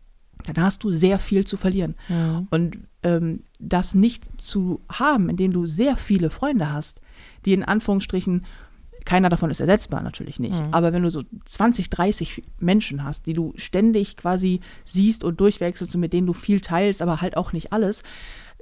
[0.46, 1.96] dann hast du sehr viel zu verlieren.
[2.10, 2.48] Mhm.
[2.50, 7.02] Und ähm, das nicht zu haben, indem du sehr viele Freunde hast,
[7.46, 8.46] die in Anführungsstrichen,
[9.06, 10.60] keiner davon ist ersetzbar, natürlich nicht.
[10.60, 10.70] Mhm.
[10.72, 15.96] Aber wenn du so 20, 30 Menschen hast, die du ständig quasi siehst und durchwechselst
[15.96, 18.04] und mit denen du viel teilst, aber halt auch nicht alles,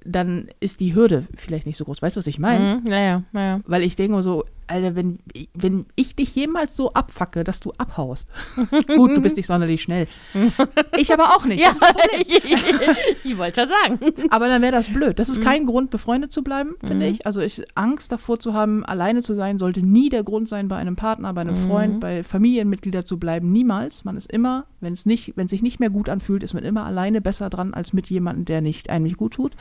[0.04, 2.01] dann ist die Hürde vielleicht nicht so groß.
[2.01, 2.82] Weißt du, was ich meine?
[2.82, 2.88] Mhm.
[2.88, 3.60] Ja, ja, ja, ja.
[3.65, 5.19] Weil ich denke so, Alter, wenn,
[5.53, 8.29] wenn ich dich jemals so abfacke, dass du abhaust.
[8.95, 10.07] Gut, du bist nicht sonderlich schnell.
[10.97, 11.62] Ich aber auch nicht.
[11.62, 11.71] Ja,
[12.19, 12.43] ich,
[13.23, 13.99] ich wollte ja sagen.
[14.29, 15.19] Aber dann wäre das blöd.
[15.19, 15.43] Das ist Mhm.
[15.43, 17.25] kein Grund, befreundet zu bleiben, finde ich.
[17.25, 20.77] Also ich, Angst davor zu haben, alleine zu sein, sollte nie der Grund sein, bei
[20.77, 21.60] einem Partner, bei einem Mhm.
[21.67, 23.51] Freund, bei Familienmitgliedern zu bleiben.
[23.51, 24.03] Niemals.
[24.05, 26.86] Man ist immer, wenn es nicht, wenn sich nicht mehr gut anfühlt, ist man immer
[26.86, 29.53] alleine besser dran als mit jemandem, der nicht einem nicht gut tut.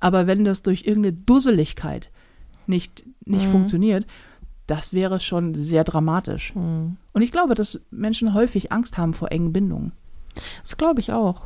[0.00, 2.10] Aber wenn das durch irgendeine Dusseligkeit
[2.66, 3.50] nicht, nicht Mhm.
[3.50, 4.06] funktioniert,
[4.70, 6.54] das wäre schon sehr dramatisch.
[6.54, 6.96] Mhm.
[7.12, 9.92] Und ich glaube, dass Menschen häufig Angst haben vor engen Bindungen.
[10.62, 11.42] Das glaube ich auch.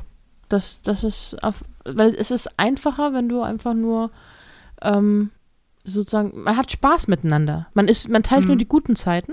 [0.49, 4.11] Das, das ist, auf, weil es ist einfacher, wenn du einfach nur
[4.83, 5.31] ähm,
[5.85, 7.67] sozusagen, man hat Spaß miteinander.
[7.73, 8.59] Man ist, man teilt nur Mhm.
[8.59, 9.33] die guten Zeiten,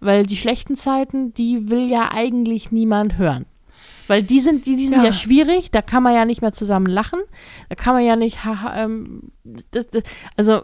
[0.00, 3.46] weil die schlechten Zeiten, die will ja eigentlich niemand hören.
[4.08, 5.04] Weil die sind, die, die sind ja.
[5.04, 5.12] Ja.
[5.12, 7.20] schwierig, da kann man ja nicht mehr zusammen lachen,
[7.68, 10.02] da kann man ja nicht, haha, ähm, das, das,
[10.36, 10.62] also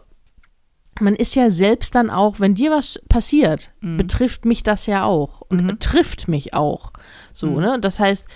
[1.01, 5.41] man ist ja selbst dann auch, wenn dir was passiert, betrifft mich das ja auch
[5.43, 5.67] und Mhm.
[5.69, 6.93] betrifft mich auch.
[7.33, 7.61] So, Mhm.
[7.61, 7.79] ne?
[7.81, 8.29] Das heißt,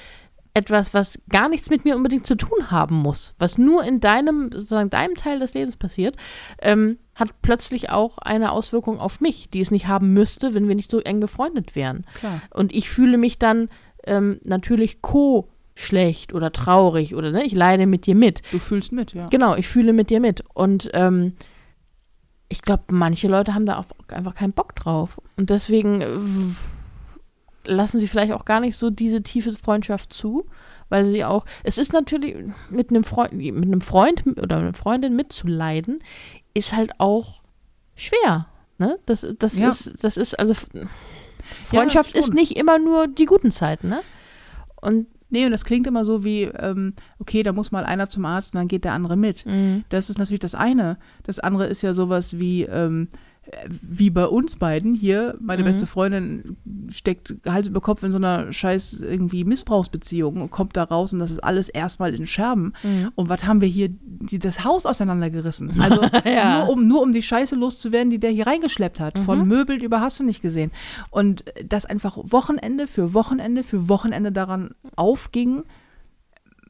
[0.55, 4.51] etwas, was gar nichts mit mir unbedingt zu tun haben muss, was nur in deinem,
[4.53, 6.17] sozusagen deinem Teil des Lebens passiert,
[6.61, 10.75] ähm, hat plötzlich auch eine Auswirkung auf mich, die es nicht haben müsste, wenn wir
[10.75, 12.05] nicht so eng befreundet wären.
[12.15, 12.43] Klar.
[12.51, 13.71] Und ich fühle mich dann
[14.05, 18.43] ähm, natürlich co schlecht oder traurig oder ne, ich leide mit dir mit.
[18.51, 19.25] Du fühlst mit, ja.
[19.31, 20.45] Genau, ich fühle mit dir mit.
[20.53, 21.33] Und ähm,
[22.53, 25.19] ich glaube, manche Leute haben da auch einfach keinen Bock drauf.
[25.39, 26.19] Und deswegen äh,
[27.65, 30.45] lassen sie vielleicht auch gar nicht so diese tiefe Freundschaft zu,
[30.91, 32.37] weil sie auch, es ist natürlich
[32.69, 36.01] mit einem Freund, mit einem Freund oder einer Freundin mitzuleiden,
[36.53, 37.41] ist halt auch
[37.95, 38.47] schwer.
[38.77, 38.99] Ne?
[39.07, 39.69] Das, das, Ja.
[39.69, 40.55] ist, das ist, also
[41.65, 42.21] Freundschaft schon.
[42.21, 44.03] ist nicht immer nur die guten Zeiten, ne?
[44.83, 48.25] Und Nee, und das klingt immer so wie, ähm, okay, da muss mal einer zum
[48.25, 49.45] Arzt und dann geht der andere mit.
[49.47, 50.99] mh, Das ist natürlich das eine.
[51.25, 53.17] Das andere ist ja sowas wie, ähm, äh,
[53.81, 55.37] wie bei uns beiden hier.
[55.41, 55.67] Meine Mhm.
[55.67, 56.57] beste Freundin
[56.91, 61.19] steckt Hals über Kopf in so einer scheiß irgendwie Missbrauchsbeziehung und kommt da raus und
[61.19, 62.73] das ist alles erstmal in Scherben.
[62.83, 63.11] Mhm.
[63.15, 65.73] Und was haben wir hier, die, das Haus auseinandergerissen?
[65.81, 66.61] Also Ja.
[66.65, 69.19] nur, um, nur um die Scheiße loszuwerden, die der hier reingeschleppt hat.
[69.19, 69.23] Mhm.
[69.23, 70.71] Von Möbel über hast du nicht gesehen.
[71.11, 75.63] Und das einfach Wochenende für Wochenende für Wochenende daran aufging,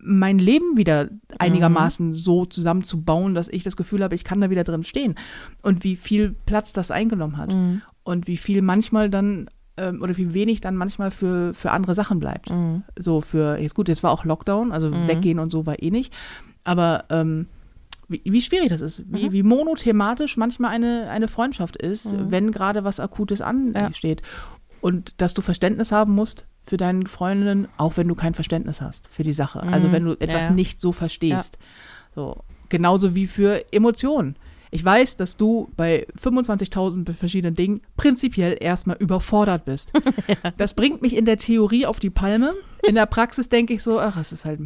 [0.05, 4.65] mein Leben wieder einigermaßen so zusammenzubauen, dass ich das Gefühl habe, ich kann da wieder
[4.65, 5.15] drin stehen.
[5.63, 7.53] Und wie viel Platz das eingenommen hat.
[7.53, 7.83] Mhm.
[8.03, 12.19] Und wie viel manchmal dann, ähm, oder wie wenig dann manchmal für, für andere Sachen
[12.19, 12.51] bleibt.
[12.51, 12.83] Mhm.
[12.99, 15.07] So für, jetzt gut, jetzt war auch Lockdown, also Mhm.
[15.07, 16.13] weggehen und so war eh nicht.
[16.65, 17.47] Aber ähm,
[18.09, 19.33] wie, wie schwierig das ist, wie, Mhm.
[19.33, 22.31] wie monothematisch manchmal eine, eine Freundschaft ist, Mhm.
[22.31, 23.41] wenn gerade was Akutes
[23.75, 24.27] Ja.
[24.83, 29.09] Und dass du Verständnis haben musst für deine Freundinnen, auch wenn du kein Verständnis hast
[29.09, 29.63] für die Sache.
[29.63, 29.93] Also Mhm.
[29.93, 30.51] wenn du etwas Ja.
[30.51, 31.57] nicht so verstehst.
[32.15, 32.37] So.
[32.69, 34.37] Genauso wie für Emotionen.
[34.71, 39.93] Ich weiß, dass du bei 25.000 verschiedenen Dingen prinzipiell erstmal überfordert bist.
[40.57, 42.53] Das bringt mich in der Theorie auf die Palme.
[42.83, 44.61] In der Praxis denke ich so, ach, es ist halt,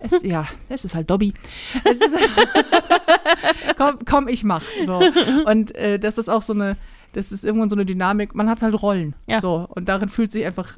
[0.00, 1.34] es, ja, es ist halt Dobby.
[1.84, 2.16] Es ist,
[3.76, 4.62] komm, komm, ich mach.
[4.84, 5.00] So.
[5.46, 6.76] Und äh, das ist auch so eine,
[7.12, 8.34] das ist irgendwann so eine Dynamik.
[8.34, 9.14] Man hat halt Rollen.
[9.26, 9.40] Ja.
[9.40, 9.66] So.
[9.68, 10.76] Und darin fühlt sich einfach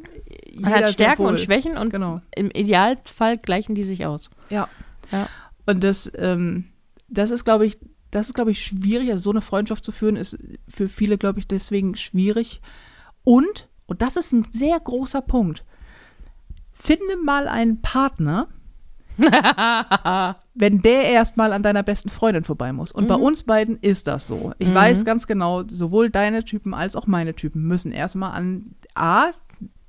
[0.51, 1.31] jeder Man hat Stärken wohl.
[1.31, 2.21] und Schwächen und Genau.
[2.35, 4.31] im Idealfall gleichen die sich aus.
[4.51, 4.69] Ja.
[5.13, 5.29] Ja.
[5.67, 6.65] Und das, ähm,
[7.09, 7.79] das ist, glaube ich,
[8.11, 9.11] das ist, glaube ich, schwierig.
[9.11, 12.61] Also so eine Freundschaft zu führen, ist für viele, glaube ich, deswegen schwierig.
[13.25, 15.65] Und, und das ist ein sehr großer Punkt,
[16.73, 18.49] finde mal einen Partner,
[20.55, 22.93] wenn der erstmal an deiner besten Freundin vorbei muss.
[22.93, 24.53] Und bei uns beiden ist das so.
[24.59, 24.75] Ich Mhm.
[24.75, 29.27] weiß ganz genau, sowohl deine Typen als auch meine Typen müssen erstmal an A,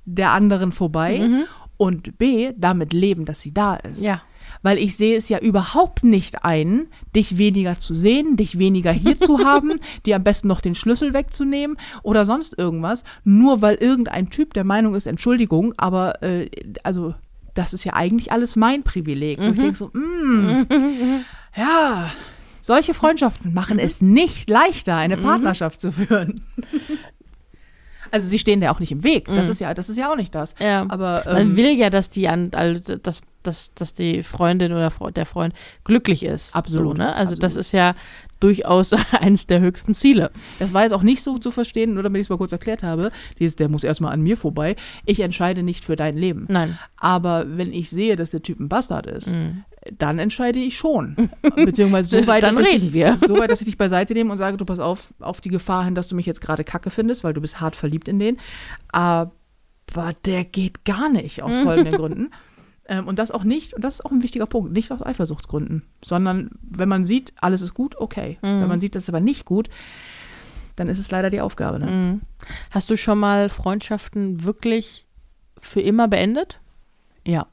[0.04, 1.44] der anderen vorbei Mhm.
[1.76, 4.02] und B, damit leben, dass sie da ist.
[4.02, 4.22] Ja.
[4.62, 9.18] Weil ich sehe es ja überhaupt nicht ein, dich weniger zu sehen, dich weniger hier
[9.18, 14.30] zu haben, dir am besten noch den Schlüssel wegzunehmen oder sonst irgendwas, nur weil irgendein
[14.30, 16.48] Typ der Meinung ist, Entschuldigung, aber äh,
[16.84, 17.14] also
[17.56, 19.38] das ist ja eigentlich alles mein Privileg.
[19.38, 20.66] Und ich denke so, mm,
[21.56, 22.10] ja,
[22.60, 26.40] solche Freundschaften machen es nicht leichter, eine Partnerschaft zu führen.
[28.10, 29.26] Also sie stehen dir auch nicht im Weg.
[29.26, 30.54] Das ist ja, das ist ja auch nicht das.
[30.60, 30.86] Ja.
[30.88, 34.90] Aber Man ähm, will ja, dass die an, also dass, dass, dass die Freundin oder
[35.10, 36.54] der Freund glücklich ist.
[36.54, 37.14] Absolut, So, ne?
[37.14, 37.60] Also das absolut.
[37.60, 37.94] ist ja
[38.40, 40.30] durchaus eines der höchsten Ziele.
[40.58, 42.82] Das war jetzt auch nicht so zu verstehen, nur damit ich es mal kurz erklärt
[42.82, 43.10] habe.
[43.38, 44.76] Dieses, der muss erstmal an mir vorbei.
[45.04, 46.46] Ich entscheide nicht für dein Leben.
[46.48, 46.78] Nein.
[46.96, 49.64] Aber wenn ich sehe, dass der Typ ein Bastard ist, Mhm.
[49.98, 51.16] dann entscheide ich schon.
[51.56, 53.16] Beziehungsweise so weit, Dann dass ich reden dich, wir.
[53.26, 55.84] so weit, dass ich dich beiseite nehme und sage, du pass auf, auf die Gefahr
[55.84, 58.38] hin, dass du mich jetzt gerade kacke findest, weil du bist hart verliebt in den.
[58.92, 59.30] Aber
[60.24, 62.30] der geht gar nicht aus folgenden Gründen.
[62.88, 65.82] Ähm, und das auch nicht, und das ist auch ein wichtiger Punkt, nicht aus Eifersuchtsgründen,
[66.04, 68.38] sondern wenn man sieht, alles ist gut, okay.
[68.42, 68.60] Mhm.
[68.60, 69.68] Wenn man sieht, das ist aber nicht gut,
[70.76, 71.78] dann ist es leider die Aufgabe.
[71.80, 71.86] Ne?
[71.86, 72.20] Mhm.
[72.70, 75.06] Hast du schon mal Freundschaften wirklich
[75.58, 76.60] für immer beendet?
[77.26, 77.46] Ja.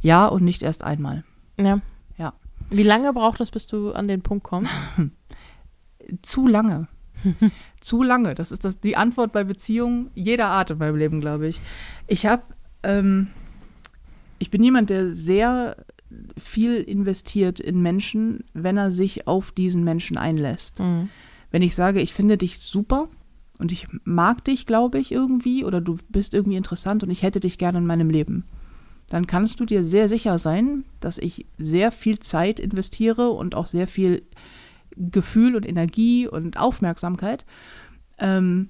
[0.00, 1.24] Ja und nicht erst einmal.
[1.58, 1.80] Ja.
[2.16, 2.32] Ja.
[2.70, 4.72] Wie lange braucht es, bis du an den Punkt kommst?
[6.22, 6.88] Zu lange.
[7.80, 8.34] Zu lange.
[8.34, 11.60] Das ist das, die Antwort bei Beziehungen jeder Art in meinem Leben, glaube ich.
[12.06, 12.42] Ich habe,
[12.82, 13.28] ähm,
[14.38, 15.76] ich bin jemand, der sehr
[16.36, 20.80] viel investiert in Menschen, wenn er sich auf diesen Menschen einlässt.
[20.80, 21.08] Mhm.
[21.50, 23.08] Wenn ich sage, ich finde dich super
[23.58, 27.40] und ich mag dich, glaube ich, irgendwie, oder du bist irgendwie interessant und ich hätte
[27.40, 28.44] dich gerne in meinem Leben,
[29.08, 33.66] dann kannst du dir sehr sicher sein, dass ich sehr viel Zeit investiere und auch
[33.66, 34.22] sehr viel
[34.96, 37.44] Gefühl und Energie und Aufmerksamkeit,
[38.18, 38.68] ähm,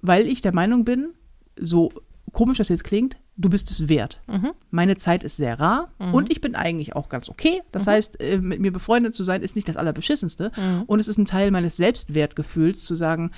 [0.00, 1.10] weil ich der Meinung bin,
[1.58, 1.92] so
[2.32, 4.20] komisch das jetzt klingt, du bist es wert.
[4.26, 4.50] Mhm.
[4.70, 7.62] Meine Zeit ist sehr rar und ich bin eigentlich auch ganz okay.
[7.72, 10.52] Das heißt, äh, mit mir befreundet zu sein, ist nicht das Allerbeschissenste.
[10.56, 10.82] Mhm.
[10.86, 13.30] Und es ist ein Teil meines Selbstwertgefühls zu sagen,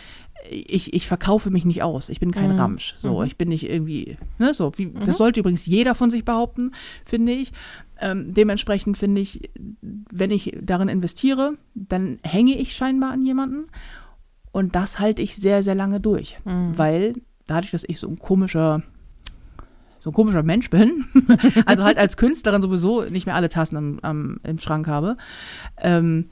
[0.50, 2.08] ich, ich verkaufe mich nicht aus.
[2.08, 2.58] Ich bin kein Mhm.
[2.58, 2.94] Ramsch.
[2.96, 3.26] So, Mhm.
[3.26, 6.72] ich bin nicht irgendwie, ne, so, wie, das sollte übrigens jeder von sich behaupten,
[7.04, 7.52] finde ich.
[8.00, 9.50] Ähm, dementsprechend finde ich,
[10.12, 13.66] wenn ich darin investiere, dann hänge ich scheinbar an jemanden.
[14.50, 16.36] Und das halte ich sehr, sehr lange durch.
[16.44, 16.76] Mhm.
[16.76, 17.12] Weil
[17.46, 18.82] dadurch, dass ich so ein komischer,
[20.02, 21.04] so ein komischer Mensch bin,
[21.64, 25.16] also halt als Künstlerin sowieso nicht mehr alle Tassen am, am, im Schrank habe,
[25.80, 26.28] ähm,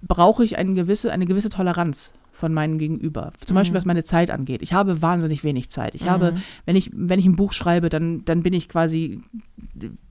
[0.00, 3.32] brauche ich eine gewisse, eine gewisse Toleranz von meinem Gegenüber.
[3.44, 4.62] Zum Beispiel, was meine Zeit angeht.
[4.62, 5.94] Ich habe wahnsinnig wenig Zeit.
[5.94, 9.20] Ich habe, wenn ich, wenn ich ein Buch schreibe, dann, dann bin ich quasi,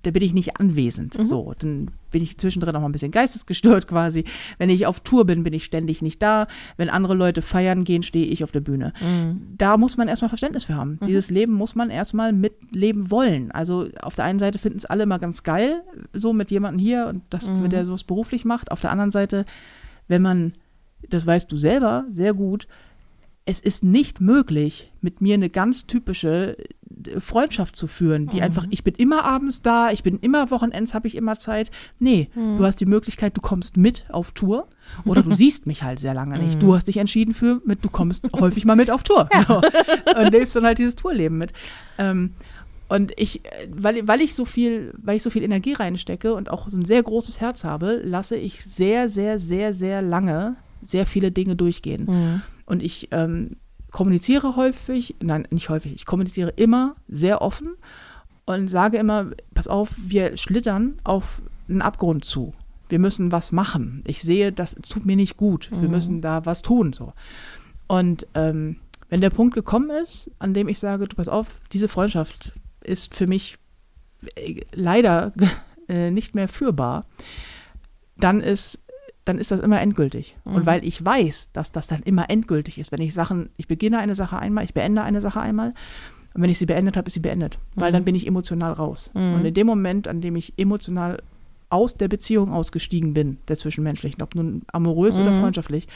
[0.03, 1.17] da bin ich nicht anwesend.
[1.27, 4.23] So, dann bin ich zwischendrin auch mal ein bisschen geistesgestört quasi.
[4.57, 6.47] Wenn ich auf Tour bin, bin ich ständig nicht da.
[6.77, 8.93] Wenn andere Leute feiern gehen, stehe ich auf der Bühne.
[9.57, 10.99] Da muss man erstmal Verständnis für haben.
[11.05, 13.51] Dieses Leben muss man erstmal mitleben wollen.
[13.51, 15.81] Also auf der einen Seite finden es alle immer ganz geil,
[16.13, 18.71] so mit jemandem hier und das, der sowas beruflich macht.
[18.71, 19.45] Auf der anderen Seite,
[20.07, 20.53] wenn man,
[21.07, 22.67] das weißt du selber sehr gut,
[23.49, 28.65] es ist nicht möglich, mit mir eine ganz typische äh, Freundschaft zu führen, die einfach,
[28.69, 31.71] ich bin immer abends da, ich bin immer Wochenends, habe ich immer Zeit.
[31.97, 34.67] Nee, du hast die Möglichkeit, du kommst mit auf Tour
[35.05, 36.61] oder du siehst mich halt sehr lange nicht.
[36.61, 39.61] Du hast dich entschieden für, mit, du kommst häufig mal mit auf Tour so.
[40.15, 41.53] und lebst dann halt dieses Tourleben mit.
[41.97, 42.35] Ähm,
[42.87, 46.51] und ich, äh, weil, weil ich so viel, weil ich so viel Energie reinstecke und
[46.51, 51.05] auch so ein sehr großes Herz habe, lasse ich sehr, sehr, sehr, sehr lange sehr
[51.05, 52.05] viele Dinge durchgehen.
[52.05, 52.41] Mhm.
[52.65, 53.51] Und ich ähm,
[53.91, 57.75] kommuniziere häufig, nein, nicht häufig, ich kommuniziere immer sehr offen
[58.45, 62.53] und sage immer, pass auf, wir schlittern auf einen Abgrund zu.
[62.87, 64.03] Wir müssen was machen.
[64.07, 65.69] Ich sehe, das tut mir nicht gut.
[65.71, 66.91] Wir müssen da was tun.
[66.91, 67.13] So.
[67.87, 68.77] Und ähm,
[69.09, 72.53] wenn der Punkt gekommen ist, an dem ich sage, du pass auf, diese Freundschaft
[72.83, 73.57] ist für mich
[74.35, 75.33] äh, leider
[75.87, 77.05] äh, nicht mehr führbar,
[78.17, 78.83] dann ist,
[79.29, 80.35] dann ist das immer endgültig.
[80.43, 83.99] Und weil ich weiß, dass das dann immer endgültig ist, wenn ich Sachen, ich beginne
[83.99, 85.73] eine Sache einmal, ich beende eine Sache einmal,
[86.33, 87.57] und wenn ich sie beendet habe, ist sie beendet.
[87.75, 89.11] Weil dann bin ich emotional raus.
[89.35, 91.21] Und in dem Moment, an dem ich emotional
[91.69, 95.87] aus der Beziehung ausgestiegen bin, der zwischenmenschlichen, ob nun amorös oder freundschaftlich,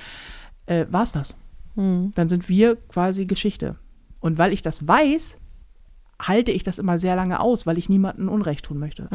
[0.66, 1.38] äh, war es das.
[1.76, 2.12] Mhm.
[2.16, 3.76] Dann sind wir quasi Geschichte.
[4.20, 5.38] Und weil ich das weiß,
[6.22, 9.08] halte ich das immer sehr lange aus, weil ich niemandem Unrecht tun möchte.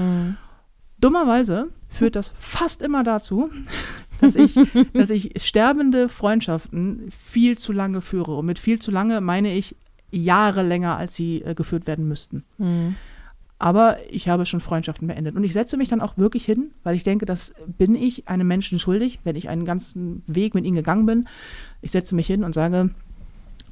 [1.00, 3.50] Dummerweise führt das fast immer dazu,
[4.20, 4.58] dass ich,
[4.92, 8.36] dass ich sterbende Freundschaften viel zu lange führe.
[8.36, 9.76] Und mit viel zu lange meine ich
[10.10, 12.44] Jahre länger, als sie äh, geführt werden müssten.
[12.58, 12.96] Mhm.
[13.58, 15.34] Aber ich habe schon Freundschaften beendet.
[15.34, 18.46] Und ich setze mich dann auch wirklich hin, weil ich denke, das bin ich einem
[18.46, 21.28] Menschen schuldig, wenn ich einen ganzen Weg mit ihnen gegangen bin.
[21.82, 22.90] Ich setze mich hin und sage,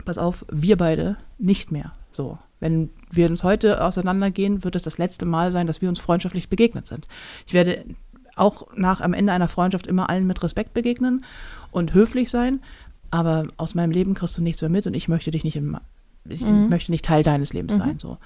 [0.05, 1.93] pass auf, wir beide nicht mehr.
[2.11, 5.99] So, wenn wir uns heute auseinandergehen, wird es das letzte Mal sein, dass wir uns
[5.99, 7.07] freundschaftlich begegnet sind.
[7.47, 7.85] Ich werde
[8.35, 11.25] auch nach am Ende einer Freundschaft immer allen mit Respekt begegnen
[11.71, 12.61] und höflich sein,
[13.11, 15.77] aber aus meinem Leben kriegst du nichts mehr mit und ich möchte dich nicht im,
[16.29, 16.69] ich Mhm.
[16.69, 17.99] möchte nicht Teil deines Lebens sein.
[17.99, 18.19] So.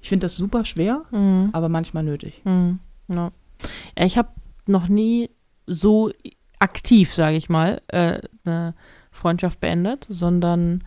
[0.00, 1.50] Ich finde das super schwer, Mhm.
[1.52, 2.40] aber manchmal nötig.
[2.44, 2.78] Mhm.
[3.08, 3.32] Ja,
[3.96, 4.28] ich habe
[4.66, 5.30] noch nie
[5.66, 6.10] so
[6.58, 8.74] aktiv, sage ich mal, äh, eine
[9.10, 10.84] Freundschaft beendet, sondern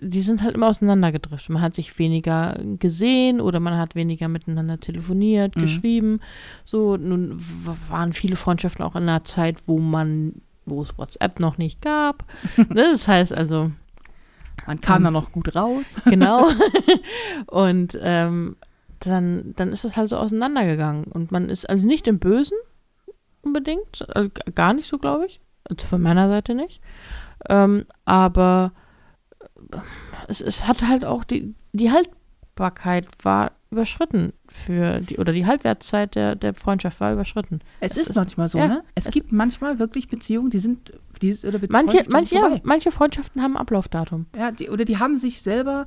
[0.00, 1.50] die sind halt immer auseinandergedriftet.
[1.50, 5.60] Man hat sich weniger gesehen oder man hat weniger miteinander telefoniert, Mhm.
[5.62, 6.20] geschrieben.
[6.64, 7.36] So, nun
[7.88, 10.34] waren viele Freundschaften auch in einer Zeit, wo man,
[10.66, 12.24] wo es WhatsApp noch nicht gab.
[12.56, 12.88] ne?
[12.92, 13.70] Das heißt also,
[14.66, 16.00] Man kam da noch gut raus.
[16.06, 16.46] genau.
[17.46, 18.56] und ähm,
[19.00, 21.04] dann, dann ist es halt so auseinandergegangen.
[21.04, 22.56] Und man ist also nicht im Bösen
[23.42, 25.40] unbedingt, also gar nicht so, glaube ich.
[25.68, 26.80] Also von meiner Seite nicht.
[27.48, 28.72] Ähm, aber
[30.28, 36.14] es, es hat halt auch die, die Haltbarkeit war überschritten für die, oder die Halbwertszeit
[36.14, 37.60] der, der Freundschaft war überschritten.
[37.80, 38.84] Es Es ist ist- manchmal so, ja, ne?
[38.94, 42.60] Es, es- gibt manchmal wirklich Beziehungen, die sind, die, oder Beziehungen, Manche, manche, vorbei.
[42.64, 44.26] manche Freundschaften haben Ablaufdatum.
[44.36, 45.86] Ja, die, oder die haben sich selber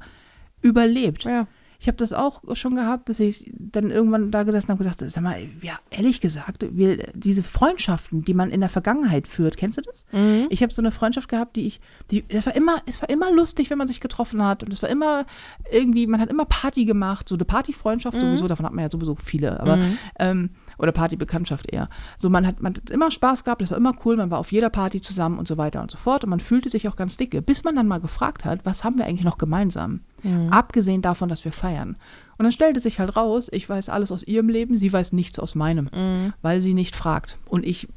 [0.61, 1.23] überlebt.
[1.23, 1.47] Ja.
[1.82, 5.09] Ich habe das auch schon gehabt, dass ich dann irgendwann da gesessen habe und gesagt,
[5.11, 9.77] sag mal, ja, ehrlich gesagt, wir, diese Freundschaften, die man in der Vergangenheit führt, kennst
[9.77, 10.05] du das?
[10.11, 10.47] Mhm.
[10.49, 11.80] Ich habe so eine Freundschaft gehabt, die ich,
[12.11, 14.82] die, es war immer, es war immer lustig, wenn man sich getroffen hat und es
[14.82, 15.25] war immer
[15.71, 19.15] irgendwie, man hat immer Party gemacht, so eine Partyfreundschaft sowieso, davon hat man ja sowieso
[19.15, 19.97] viele, aber Mhm.
[20.19, 20.49] ähm,
[20.80, 21.89] oder Partybekanntschaft eher.
[22.17, 24.51] So man hat, man hat immer Spaß gehabt, das war immer cool, man war auf
[24.51, 27.17] jeder Party zusammen und so weiter und so fort und man fühlte sich auch ganz
[27.17, 29.99] dicke, bis man dann mal gefragt hat, was haben wir eigentlich noch gemeinsam?
[30.23, 30.49] Mhm.
[30.49, 31.97] Abgesehen davon, dass wir feiern.
[32.38, 35.39] Und dann stellte sich halt raus, ich weiß alles aus ihrem Leben, sie weiß nichts
[35.39, 36.34] aus meinem, Mhm.
[36.41, 37.38] weil sie nicht fragt.
[37.45, 37.88] Und ich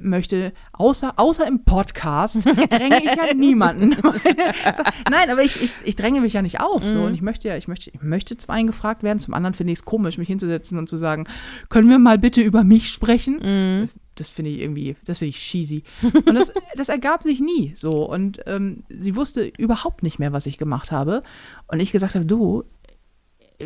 [0.00, 3.90] möchte, außer, außer im Podcast, dränge ich ja niemanden.
[5.10, 6.82] Nein, aber ich, ich, ich dränge mich ja nicht auf.
[6.82, 7.02] So.
[7.02, 9.72] Und ich möchte ja, ich möchte, ich möchte zum einen gefragt werden, zum anderen finde
[9.72, 11.26] ich es komisch, mich hinzusetzen und zu sagen,
[11.68, 13.88] können wir mal bitte über mich sprechen?
[14.14, 15.84] Das finde ich irgendwie, das finde ich cheesy.
[16.02, 18.08] Und das, das ergab sich nie so.
[18.08, 21.22] Und ähm, sie wusste überhaupt nicht mehr, was ich gemacht habe.
[21.68, 22.64] Und ich gesagt habe, du,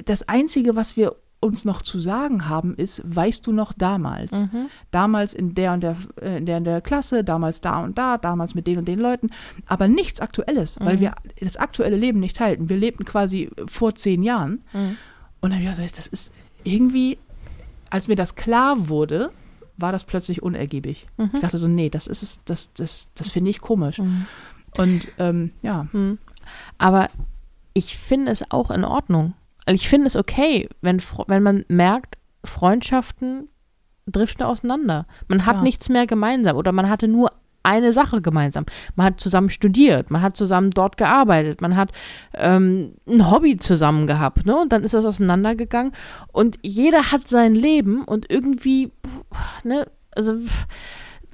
[0.05, 4.47] das Einzige, was wir uns noch zu sagen haben, ist, weißt du noch damals?
[4.91, 8.17] Damals in der und der, äh, in der, in der Klasse, damals da und da,
[8.19, 9.31] damals mit den und den Leuten,
[9.67, 12.69] aber nichts Aktuelles, weil wir das aktuelle Leben nicht teilten.
[12.69, 14.63] Wir lebten quasi vor zehn Jahren.
[15.41, 16.35] Und dann habe ich gesagt, das ist
[16.65, 17.19] irgendwie,
[17.91, 19.31] als mir das klar wurde,
[19.77, 21.07] war das plötzlich unergiebig.
[21.35, 23.99] Ich dachte so, nee, das ist es, das, das, das finde ich komisch.
[24.79, 25.87] Und ähm, ja,
[26.79, 27.09] Aber
[27.75, 29.35] ich finde es auch in Ordnung.
[29.67, 33.49] Also ich finde es okay, wenn, wenn man merkt, Freundschaften
[34.07, 35.07] driften auseinander.
[35.29, 35.63] Man hat Ja.
[35.63, 37.33] nichts mehr gemeinsam oder man hatte nur
[37.65, 38.65] eine Sache gemeinsam.
[38.95, 41.91] Man hat zusammen studiert, man hat zusammen dort gearbeitet, man hat
[42.35, 44.57] ähm, ein Hobby zusammen gehabt, ne?
[44.57, 45.91] Und dann ist das auseinandergegangen
[46.33, 48.93] und jeder hat sein Leben und irgendwie,
[49.65, 50.37] ne, also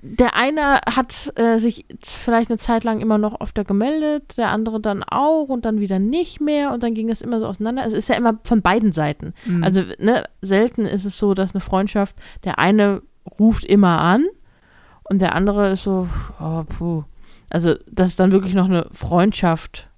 [0.04, 4.80] der eine hat äh, sich vielleicht eine Zeit lang immer noch öfter gemeldet, der andere
[4.80, 7.86] dann auch und dann wieder nicht mehr und dann ging es immer so auseinander.
[7.86, 9.32] Es ist ja immer von beiden Seiten.
[9.46, 9.62] Mhm.
[9.62, 13.02] Also ne, selten ist es so, dass eine Freundschaft, der eine
[13.38, 14.26] ruft immer an
[15.04, 16.08] und der andere ist so,
[16.40, 17.04] oh, puh.
[17.48, 19.88] Also, dass es dann wirklich noch eine Freundschaft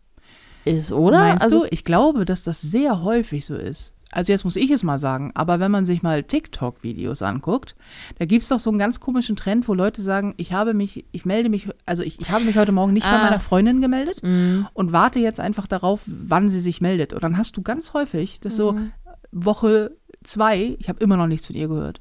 [0.65, 1.21] ist, oder?
[1.21, 1.67] Meinst also, du?
[1.71, 3.95] Ich glaube, dass das sehr häufig so ist.
[4.15, 7.75] Also jetzt muss ich es mal sagen, aber wenn man sich mal TikTok-Videos anguckt,
[8.19, 11.05] da gibt es doch so einen ganz komischen Trend, wo Leute sagen, ich habe mich,
[11.13, 13.23] ich melde mich, also ich, ich habe mich heute Morgen nicht bei Ah.
[13.25, 17.13] meiner Freundin gemeldet mh, und warte jetzt einfach darauf, wann sie sich meldet.
[17.13, 18.93] Und dann hast du ganz häufig, das so Mhm.
[19.33, 19.91] Woche
[20.23, 21.99] zwei, ich habe immer noch nichts von ihr gehört.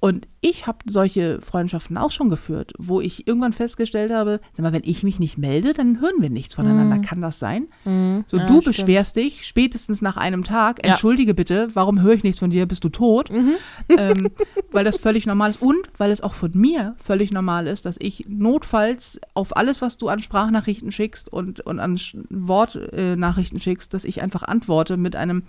[0.00, 4.72] Und ich habe solche Freundschaften auch schon geführt, wo ich irgendwann festgestellt habe, sag mal,
[4.72, 6.98] wenn ich mich nicht melde, dann hören wir nichts voneinander.
[7.00, 7.66] Kann das sein?
[7.84, 8.22] mh.
[8.28, 8.64] So, Ja, du stimmt.
[8.76, 10.90] beschwerst dich spätestens nach einem Tag, Ja.
[10.92, 13.30] entschuldige bitte, warum höre ich nichts von dir, bist du tot?
[13.32, 13.54] Mhm.
[13.88, 14.30] Ähm,
[14.70, 17.96] weil das völlig normal ist und weil es auch von mir völlig normal ist, dass
[17.98, 21.98] ich notfalls auf alles, was du an Sprachnachrichten schickst und, und an
[22.30, 25.42] Wortnachrichten äh, schickst, dass ich einfach antworte mit einem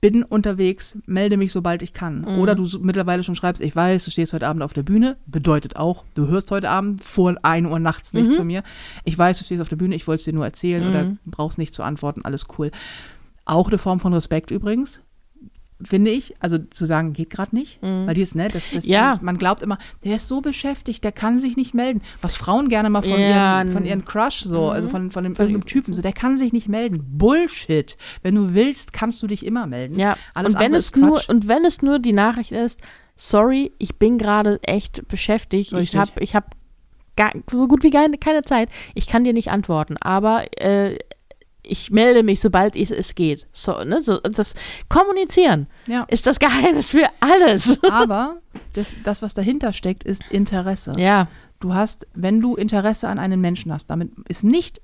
[0.00, 2.20] bin unterwegs, melde mich, sobald ich kann.
[2.20, 2.38] Mhm.
[2.38, 5.76] Oder du mittlerweile schon schreibst, ich weiß, du stehst heute Abend auf der Bühne, bedeutet
[5.76, 8.40] auch, du hörst heute Abend vor 1 Uhr nachts nichts Mhm.
[8.40, 8.62] von mir.
[9.04, 11.18] Ich weiß, du stehst auf der Bühne, ich wollte es dir nur erzählen oder Mhm.
[11.26, 12.70] brauchst nicht zu antworten, alles cool.
[13.44, 15.00] Auch eine Form von Respekt übrigens,
[15.82, 16.34] finde ich.
[16.40, 17.78] Also zu sagen, geht gerade nicht.
[17.82, 18.90] Weil dieses, ne, das, das, Mhm.
[18.92, 19.08] Ja.
[19.10, 22.02] dieses, man glaubt immer, der ist so beschäftigt, der kann sich nicht melden.
[22.22, 24.70] Was Frauen gerne mal von, Ja, ihren, von ihren Crush so, Mhm.
[24.70, 27.02] also von, von dem irgendeinem Typen, so, der kann sich nicht melden.
[27.18, 27.96] Bullshit.
[28.22, 29.98] Wenn du willst, kannst du dich immer melden.
[29.98, 32.80] Ja, Alles und wenn es ist nur und wenn es nur die Nachricht ist,
[33.16, 35.98] sorry, ich bin gerade echt beschäftigt, ich Richtig.
[36.00, 36.46] habe ich habe
[37.50, 40.96] so gut wie keine, keine Zeit, ich kann dir nicht antworten, aber äh,
[41.68, 43.46] ich melde mich, sobald es, es geht.
[43.52, 44.54] So, ne, so das
[44.88, 46.04] Kommunizieren Ja.
[46.08, 47.82] ist das Geheimnis für alles.
[47.90, 48.36] Aber
[48.72, 50.92] das, das, was dahinter steckt, ist Interesse.
[50.96, 51.28] ja,
[51.60, 54.80] Du hast, wenn du Interesse an einem Menschen hast, damit ist nicht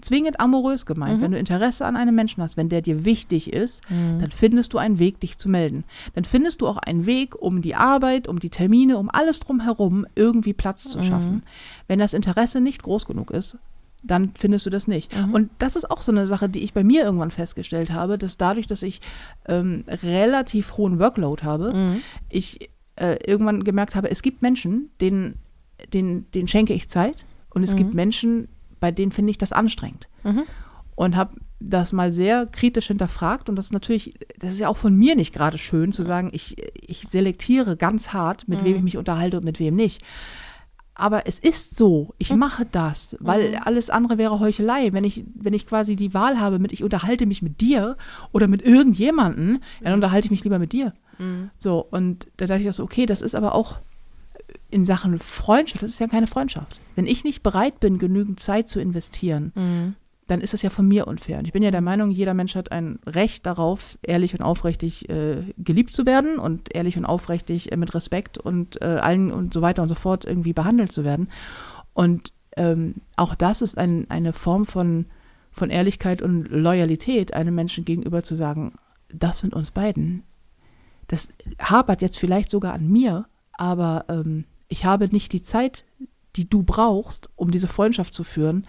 [0.00, 1.18] zwingend amorös gemeint.
[1.18, 1.22] Mhm.
[1.22, 4.78] Wenn du Interesse an einem Menschen hast, wenn der dir wichtig ist, dann findest du
[4.78, 5.82] einen Weg, dich zu melden.
[6.14, 10.06] Dann findest du auch einen Weg, um die Arbeit, um die Termine, um alles drumherum
[10.14, 11.42] irgendwie Platz zu schaffen.
[11.88, 13.58] Wenn das Interesse nicht groß genug ist,
[14.02, 15.12] dann findest du das nicht.
[15.32, 18.36] Und das ist auch so eine Sache, die ich bei mir irgendwann festgestellt habe, dass
[18.36, 19.00] dadurch, dass ich
[19.46, 22.02] ähm, relativ hohen Workload habe, Mhm.
[22.28, 25.38] ich äh, irgendwann gemerkt habe, es gibt Menschen, denen,
[25.92, 28.48] denen, denen schenke ich Zeit und es gibt Menschen,
[28.80, 30.08] bei denen finde ich das anstrengend.
[30.24, 30.42] Mhm.
[30.94, 34.76] Und habe das mal sehr kritisch hinterfragt und das ist natürlich, das ist ja auch
[34.76, 38.82] von mir nicht gerade schön zu sagen, ich, ich selektiere ganz hart, mit wem ich
[38.82, 40.02] mich unterhalte und mit wem nicht.
[40.94, 44.92] Aber es ist so, ich mache das, weil alles andere wäre Heuchelei.
[44.92, 47.96] Wenn ich, wenn ich quasi die Wahl habe, mit ich unterhalte mich mit dir
[48.30, 50.92] oder mit irgendjemanden, dann unterhalte ich mich lieber mit dir.
[51.58, 53.78] So, und da dachte ich das, okay, das ist aber auch
[54.70, 56.78] in Sachen Freundschaft, das ist ja keine Freundschaft.
[56.94, 59.94] Wenn ich nicht bereit bin, genügend Zeit zu investieren, Mhm.
[60.28, 61.38] Dann ist das ja von mir unfair.
[61.38, 65.08] Und ich bin ja der Meinung, jeder Mensch hat ein Recht darauf, ehrlich und aufrichtig
[65.08, 69.52] äh, geliebt zu werden und ehrlich und aufrichtig äh, mit Respekt und äh, allen und
[69.52, 71.28] so weiter und so fort irgendwie behandelt zu werden.
[71.92, 75.06] Und ähm, auch das ist ein, eine Form von,
[75.50, 78.74] von Ehrlichkeit und Loyalität, einem Menschen gegenüber zu sagen,
[79.12, 80.22] das mit uns beiden,
[81.08, 85.84] das hapert jetzt vielleicht sogar an mir, aber ähm, ich habe nicht die Zeit,
[86.36, 88.66] die du brauchst, um diese Freundschaft zu führen,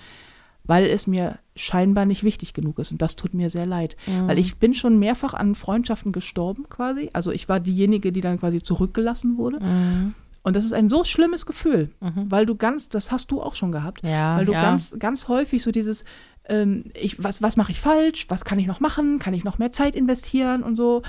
[0.65, 2.91] weil es mir scheinbar nicht wichtig genug ist.
[2.91, 3.95] Und das tut mir sehr leid.
[4.25, 7.09] Weil ich bin schon mehrfach an Freundschaften gestorben quasi.
[7.13, 9.59] Also ich war diejenige, die dann quasi zurückgelassen wurde.
[9.63, 10.15] Mhm.
[10.41, 12.29] Und das ist ein so schlimmes Gefühl, Mhm.
[12.29, 14.61] weil du ganz, das hast du auch schon gehabt, Ja, weil du ja.
[14.61, 16.03] ganz, ganz häufig so dieses,
[16.49, 19.57] ähm, ich, was, was mache ich falsch, was kann ich noch machen, kann ich noch
[19.57, 21.01] mehr Zeit investieren und so.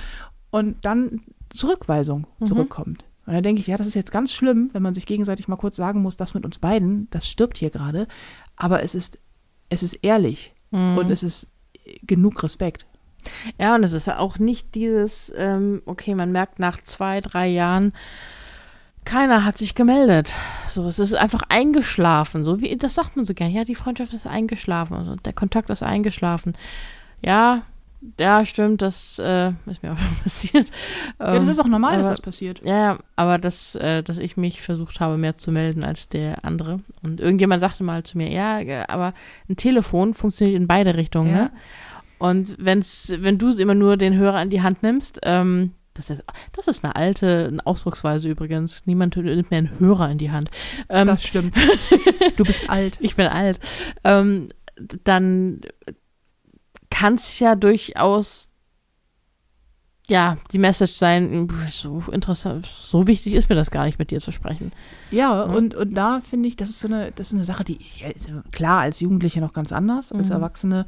[0.51, 2.47] Und dann Zurückweisung Mhm.
[2.47, 3.05] zurückkommt.
[3.27, 5.57] Und dann denke ich, ja, das ist jetzt ganz schlimm, wenn man sich gegenseitig mal
[5.57, 8.07] kurz sagen muss, das mit uns beiden, das stirbt hier gerade.
[8.57, 9.19] Aber es ist,
[9.69, 10.99] es ist ehrlich Mhm.
[10.99, 11.53] und es ist
[12.07, 12.87] genug Respekt.
[13.59, 17.93] Ja, und es ist auch nicht dieses, ähm, okay, man merkt nach zwei, drei Jahren,
[19.05, 20.33] keiner hat sich gemeldet.
[20.69, 22.43] So, es ist einfach eingeschlafen.
[22.43, 23.51] So wie, das sagt man so gern.
[23.53, 24.97] Ja, die Freundschaft ist eingeschlafen.
[24.97, 26.55] Also der Kontakt ist eingeschlafen.
[27.23, 27.63] Ja,
[28.21, 30.71] ja, stimmt, das äh, ist mir auch schon passiert.
[31.19, 32.61] ja, das ist auch normal, dass aber- das passiert.
[32.65, 36.81] Ja, aber dass, äh, dass ich mich versucht habe, mehr zu melden als der andere.
[37.03, 39.15] Und irgendjemand sagte mal zu mir, ja, äh, aber
[39.49, 41.43] ein Telefon funktioniert in beide Richtungen, Ja.
[41.45, 41.51] ne?
[42.19, 46.25] Und wenn's, wenn du immer nur den Hörer in die Hand nimmst, ähm, das ist,
[46.53, 48.83] das ist eine alte Ausdrucksweise übrigens.
[48.87, 50.51] Niemand nimmt mehr einen Hörer in die Hand.
[50.89, 51.55] Ähm, Das stimmt.
[52.37, 52.97] Du bist alt.
[53.01, 53.61] ich bin alt.
[54.05, 54.49] Ähm,
[55.05, 55.61] dann
[56.95, 58.49] kann es ja durchaus
[60.07, 64.21] ja, die Message sein, so interessant, so wichtig ist mir das gar nicht, mit dir
[64.21, 64.71] zu sprechen.
[65.11, 65.43] Ja, Ja.
[65.45, 67.79] und, und da finde ich, das ist so eine, das ist eine Sache, die,
[68.15, 70.35] ist klar, als Jugendliche noch ganz anders, als Mhm.
[70.35, 70.87] Erwachsene,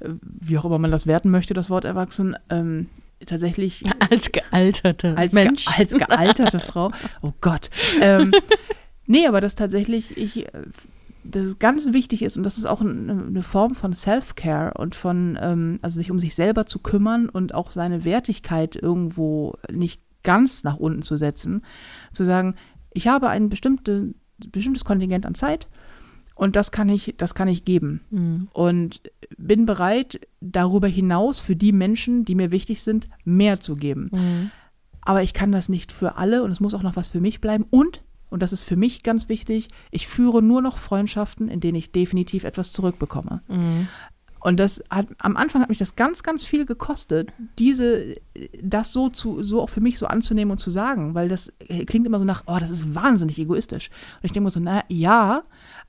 [0.00, 2.90] äh, wie auch immer man das werten möchte, das Wort erwachsen, ähm,
[3.24, 5.64] tatsächlich Als gealterte als, Mensch.
[5.64, 6.92] Ge als gealterte Frau.
[7.22, 7.70] Oh Gott.
[8.02, 8.30] Ähm,
[9.06, 10.64] nee, aber das tatsächlich, ich, äh,
[11.24, 15.38] dass es ganz wichtig ist und das ist auch eine, Form von Self-Care und von,
[15.40, 20.64] ähm, also sich um sich selber zu kümmern und auch seine Wertigkeit irgendwo nicht ganz
[20.64, 21.62] nach unten zu setzen,
[22.12, 22.54] zu sagen,
[22.92, 24.14] ich habe ein bestimmte,
[24.50, 25.68] bestimmtes Kontingent an Zeit
[26.34, 28.48] und das kann ich, das kann ich geben Mhm.
[28.52, 29.00] und
[29.36, 34.50] bin bereit, darüber hinaus für die Menschen, die mir wichtig sind, mehr zu geben Mhm.
[35.02, 37.40] aber ich kann das nicht für alle und es muss auch noch was für mich
[37.40, 37.64] bleiben.
[37.70, 41.76] Und, und das ist für mich ganz wichtig, ich führe nur noch Freundschaften, in denen
[41.76, 43.42] ich definitiv etwas zurückbekomme.
[43.48, 43.88] Mhm.
[44.42, 48.14] Und das hat, am Anfang hat mich das ganz, ganz viel gekostet, diese,
[48.62, 51.52] das so zu, so auch für mich so anzunehmen und zu sagen, weil das
[51.86, 53.90] klingt immer so nach, oh, das ist wahnsinnig egoistisch.
[53.90, 55.42] Und ich denke mir so, na ja,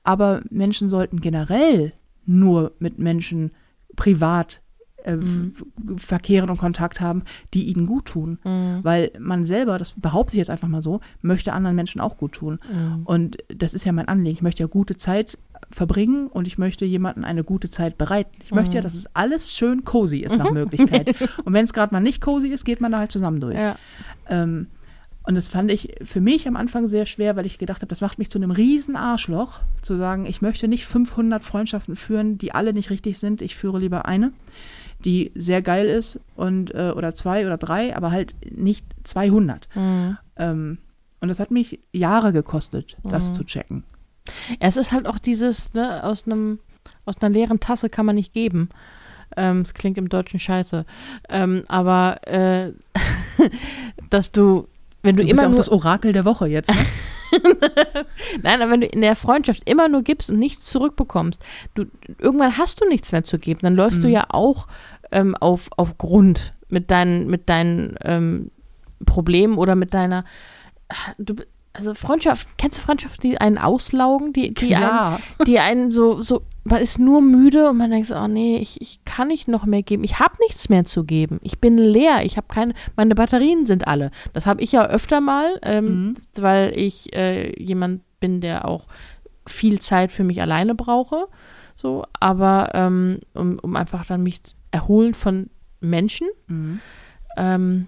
[0.04, 1.94] aber Menschen sollten generell
[2.26, 3.52] nur mit Menschen
[3.96, 4.62] privat
[5.06, 5.54] äh, Mhm.
[5.98, 7.24] verkehren und Kontakt haben,
[7.54, 8.40] die ihnen gut tun.
[8.44, 8.80] Mhm.
[8.84, 12.34] Weil man selber, das behaupte ich jetzt einfach mal so, möchte anderen Menschen auch gut
[12.34, 12.60] tun.
[12.72, 13.02] Mhm.
[13.06, 14.36] Und das ist ja mein Anliegen.
[14.38, 15.38] Ich möchte ja gute Zeit
[15.70, 18.32] verbringen und ich möchte jemanden eine gute Zeit bereiten.
[18.44, 21.16] Ich möchte ja, dass es alles schön cozy ist nach Möglichkeit.
[21.46, 23.56] und wenn es gerade mal nicht cozy ist, geht man da halt zusammen durch.
[23.58, 23.78] Ja.
[24.28, 24.68] Ähm,
[25.28, 28.02] und das fand ich für mich am Anfang sehr schwer, weil ich gedacht habe, das
[28.02, 32.54] macht mich zu einem riesen Arschloch, zu sagen, ich möchte nicht 500 Freundschaften führen, die
[32.56, 33.44] alle nicht richtig sind.
[33.44, 34.32] Ich führe lieber eine,
[35.06, 39.68] die sehr geil ist und äh, oder zwei oder drei, aber halt nicht 200.
[39.76, 40.18] Mhm.
[40.38, 40.78] Ähm,
[41.20, 43.34] und das hat mich Jahre gekostet, das Mhm.
[43.36, 43.84] zu checken.
[44.60, 46.60] Es ist halt auch dieses, ne, aus einem,
[47.06, 48.70] aus einer leeren Tasse kann man nicht geben.
[49.38, 50.86] Ähm, Es klingt im Deutschen scheiße.
[51.30, 52.74] Ähm, aber äh,
[54.10, 54.68] dass du,
[55.04, 56.70] wenn du, Du bist immer ja auch nur, das Orakel der Woche jetzt.
[56.70, 56.78] Ne?
[58.44, 61.42] nein, aber wenn du in der Freundschaft immer nur gibst und nichts zurückbekommst,
[61.76, 61.86] du,
[62.20, 63.62] irgendwann hast du nichts mehr zu geben.
[63.64, 64.14] Dann läufst du Mhm.
[64.14, 64.68] ja auch
[65.12, 68.52] ähm, auf, auf Grund mit deinen, mit deinen ähm,
[69.06, 70.26] Problemen oder mit deiner,
[71.18, 71.36] du,
[71.74, 75.20] also Freundschaft, kennst du Freundschaften, die einen auslaugen, die, die einen Klar.
[75.48, 78.80] die einen so, so, man ist nur müde und man denkt so, oh nee, ich,
[78.82, 80.04] ich kann nicht noch mehr geben.
[80.04, 81.40] Ich habe nichts mehr zu geben.
[81.44, 82.24] Ich bin leer.
[82.26, 84.12] Ich habe keine, meine Batterien sind alle.
[84.34, 86.14] Das habe ich ja öfter mal, ähm, Mhm.
[86.40, 88.86] weil ich äh, jemand bin, der auch
[89.48, 91.28] viel Zeit für mich alleine brauche.
[91.76, 95.50] So, aber ähm, um, um einfach dann mich zu erholen von
[95.80, 96.28] Menschen.
[96.48, 96.80] Mhm.
[97.38, 97.88] Ähm,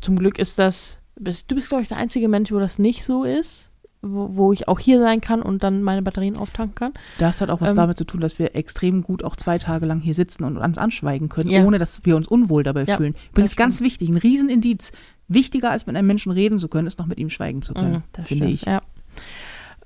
[0.00, 3.04] zum Glück ist das, bist, du bist, glaube ich, der einzige Mensch, wo das nicht
[3.04, 3.70] so ist,
[4.02, 6.92] wo, wo ich auch hier sein kann und dann meine Batterien auftanken kann.
[7.18, 9.86] Das hat auch was Ähm, damit zu tun, dass wir extrem gut auch zwei Tage
[9.86, 11.64] lang hier sitzen und uns anschweigen können, Ja.
[11.64, 13.14] ohne dass wir uns unwohl dabei Ja, fühlen.
[13.30, 14.92] Übrigens ganz wichtig, ein Riesenindiz.
[15.28, 17.94] Wichtiger als mit einem Menschen reden zu können, ist noch mit ihm schweigen zu können,
[17.94, 18.62] Mhm, das finde stimmt, ich.
[18.66, 18.80] Ja.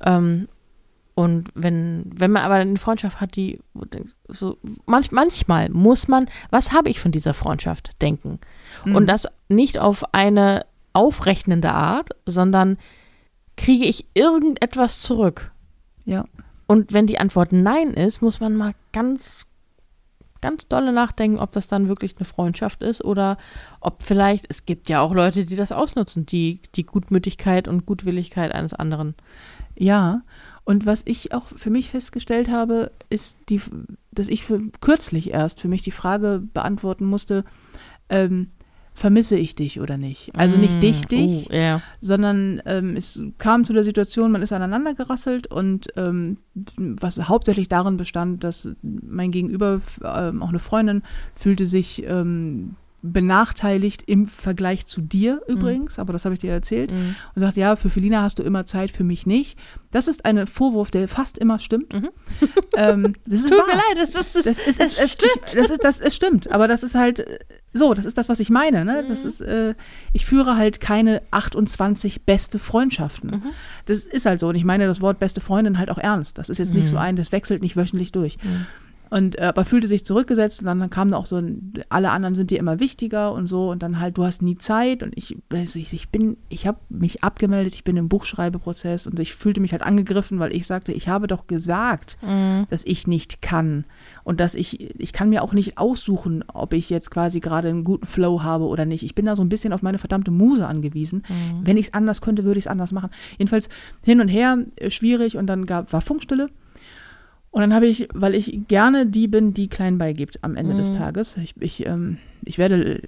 [0.03, 0.49] Ähm,
[1.15, 3.59] und wenn, wenn man aber eine Freundschaft hat, die
[4.29, 8.39] so manch, manchmal muss man, was habe ich von dieser Freundschaft denken?
[8.85, 8.97] Mhm.
[8.97, 12.79] Und das nicht auf eine aufrechnende Art, sondern
[13.57, 15.53] kriege ich irgendetwas zurück?
[16.05, 16.25] Ja.
[16.67, 19.47] Und wenn die Antwort Nein ist, muss man mal ganz,
[20.41, 23.39] ganz dolle nachdenken, ob das dann wirklich eine Freundschaft ist oder
[23.81, 28.53] ob vielleicht, es gibt ja auch Leute, die das ausnutzen, die, die Gutmütigkeit und Gutwilligkeit
[28.53, 29.15] eines anderen.
[29.77, 30.23] Ja,
[30.65, 33.61] und was ich auch für mich festgestellt habe, ist, die,
[34.13, 37.45] dass ich für, kürzlich erst für mich die Frage beantworten musste,
[38.09, 38.51] ähm,
[39.01, 40.31] vermisse ich dich oder nicht.
[40.37, 41.81] Also nicht Mm, dich, dich, Oh, ja.
[42.03, 46.37] sondern ähm, es kam zu der Situation, man ist aneinander gerasselt und ähm,
[46.77, 51.03] was hauptsächlich darin bestand, dass mein Gegenüber, ähm, auch eine Freundin,
[51.35, 56.91] fühlte sich ähm, benachteiligt im Vergleich zu dir übrigens, aber das habe ich dir erzählt,
[56.93, 57.15] Mhm.
[57.35, 59.59] und sagt, ja, für Felina hast du immer Zeit, für mich nicht.
[59.91, 61.93] Das ist ein Vorwurf, der fast immer stimmt.
[61.93, 62.09] Mhm.
[62.77, 63.67] Ähm, das ist Tut wahr.
[63.67, 65.33] mir leid, das ist, das, Das ist, das es, stimmt.
[65.49, 67.39] ich, das ist, das, es stimmt, aber das ist halt äh,
[67.75, 68.85] so, das ist das, was ich meine.
[68.85, 69.03] Ne?
[69.05, 69.09] Mhm.
[69.09, 69.75] Das ist, äh,
[70.13, 73.31] ich führe halt keine 28 beste Freundschaften.
[73.31, 73.43] Mhm.
[73.87, 74.49] Das ist halt so.
[74.49, 76.39] Und ich meine das Wort beste Freundin halt auch ernst.
[76.39, 76.89] Das ist jetzt nicht Mhm.
[76.91, 78.39] so ein, das wechselt nicht wöchentlich durch.
[79.11, 82.11] Und äh, aber fühlte sich zurückgesetzt und dann, dann kam da auch so, ein, alle
[82.11, 85.13] anderen sind dir immer wichtiger und so und dann halt, du hast nie Zeit und
[85.17, 89.61] ich, ich, ich bin, ich habe mich abgemeldet, ich bin im Buchschreibeprozess und ich fühlte
[89.61, 92.67] mich halt angegriffen, weil ich sagte, ich habe doch gesagt, Mhm.
[92.71, 93.85] dass ich nicht kann
[94.25, 97.85] und dass ich, ich kann mir auch nicht aussuchen, ob ich jetzt quasi gerade einen
[97.85, 99.03] guten Flow habe oder nicht.
[99.03, 101.25] Ich bin da so ein bisschen auf meine verdammte Muse angewiesen.
[101.29, 101.67] Mhm.
[101.67, 103.11] Wenn ich es anders könnte, würde ich es anders machen.
[103.39, 103.69] Jedenfalls
[104.03, 106.49] hin und her, äh, schwierig und dann gab, war Funkstille.
[107.53, 110.93] Und dann habe ich, weil ich gerne die bin, die klein beigibt am Ende des
[110.93, 110.97] Mhm.
[110.99, 111.37] Tages.
[111.37, 113.03] Ich, ich, ähm, ich werde,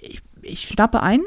[0.00, 1.20] ich, ich schnappe ein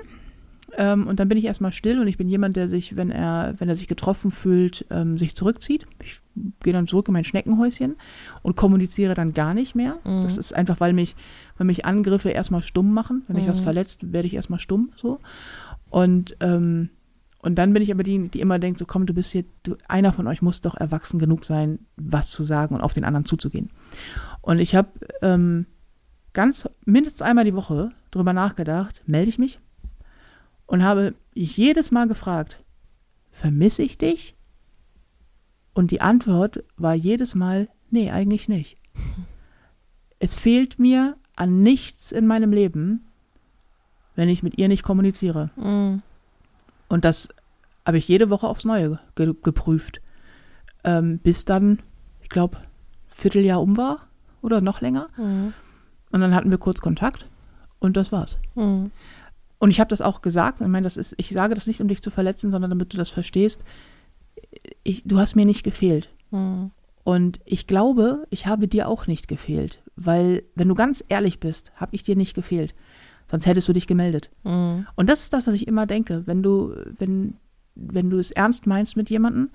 [0.78, 3.54] ähm, und dann bin ich erstmal still und ich bin jemand, der sich, wenn er,
[3.60, 5.86] wenn er sich getroffen fühlt, ähm, sich zurückzieht.
[6.04, 6.20] Ich
[6.64, 7.98] gehe dann zurück in mein Schneckenhäuschen
[8.42, 10.00] und kommuniziere dann gar nicht mehr.
[10.04, 10.24] Mhm.
[10.24, 11.16] Das ist einfach, weil mich,
[11.58, 13.24] weil mich Angriffe erstmal stumm machen.
[13.28, 13.64] Wenn mich was Mhm.
[13.66, 15.20] verletzt, werde ich erstmal stumm so.
[15.92, 16.90] Und ähm,
[17.42, 19.78] und dann bin ich aber die, die immer denkt, so komm, du bist hier, du,
[19.88, 23.26] einer von euch muss doch erwachsen genug sein, was zu sagen und auf den anderen
[23.26, 23.70] zuzugehen.
[24.42, 24.90] Und ich habe
[25.22, 25.66] ähm,
[26.34, 29.60] ganz mindestens einmal die Woche drüber nachgedacht, melde ich mich
[30.66, 32.62] und habe jedes Mal gefragt,
[33.32, 34.36] vermisse ich dich?
[35.74, 38.78] Und die Antwort war jedes Mal, nee, eigentlich nicht.
[40.22, 43.08] Es fehlt mir an nichts in meinem Leben,
[44.16, 45.50] wenn ich mit ihr nicht kommuniziere.
[45.56, 46.02] Mhm.
[46.90, 47.30] Und das
[47.86, 50.02] habe ich jede Woche aufs Neue ge geprüft.
[50.84, 51.80] Ähm, bis dann,
[52.22, 52.58] ich glaube,
[53.08, 54.08] Vierteljahr um war
[54.42, 55.10] oder noch länger.
[55.18, 55.54] Mhm.
[56.12, 57.26] Und dann hatten wir kurz Kontakt
[57.80, 58.40] und das war's.
[58.56, 58.92] Mhm.
[59.60, 60.62] Und ich habe das auch gesagt.
[60.62, 62.98] Ich meine, das ist, ich sage das nicht, um dich zu verletzen, sondern damit du
[62.98, 63.64] das verstehst.
[64.84, 66.10] Ich, du hast mir nicht gefehlt.
[66.32, 66.72] Mhm.
[67.04, 69.82] Und ich glaube, ich habe dir auch nicht gefehlt.
[69.96, 72.74] Weil, wenn du ganz ehrlich bist, habe ich dir nicht gefehlt.
[73.30, 74.30] Sonst hättest du dich gemeldet.
[74.44, 74.88] Mhm.
[74.96, 76.24] Und das ist das, was ich immer denke.
[76.26, 77.36] Wenn du, wenn,
[77.76, 79.50] wenn du es ernst meinst mit jemandem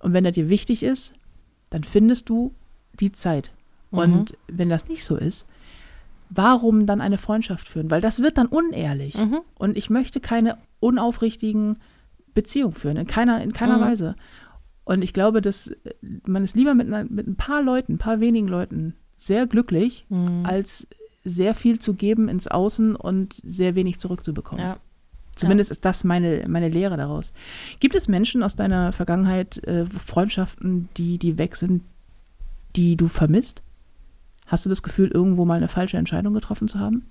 [0.00, 1.14] und wenn er dir wichtig ist,
[1.70, 2.52] dann findest du
[2.98, 3.52] die Zeit.
[3.90, 3.98] Mhm.
[3.98, 5.46] Und wenn das nicht so ist,
[6.30, 7.90] warum dann eine Freundschaft führen?
[7.90, 9.16] Weil das wird dann unehrlich.
[9.16, 9.40] Mhm.
[9.56, 11.78] Und ich möchte keine unaufrichtigen
[12.34, 13.82] Beziehungen führen, in keiner, in keiner Mhm.
[13.82, 14.16] Weise.
[14.84, 15.94] Und ich glaube, dass äh,
[16.26, 20.06] man ist lieber mit, einer, mit ein paar Leuten, ein paar wenigen Leuten sehr glücklich,
[20.08, 20.44] Mhm.
[20.44, 20.86] als
[21.26, 24.64] sehr viel zu geben ins Außen und sehr wenig zurückzubekommen.
[24.64, 24.76] Ja.
[25.34, 27.34] Zumindest ist das meine, meine Lehre daraus.
[27.78, 31.82] Gibt es Menschen aus deiner Vergangenheit, äh, Freundschaften, die, die weg sind,
[32.74, 33.62] die du vermisst?
[34.46, 37.04] Hast du das Gefühl, irgendwo mal eine falsche Entscheidung getroffen zu haben?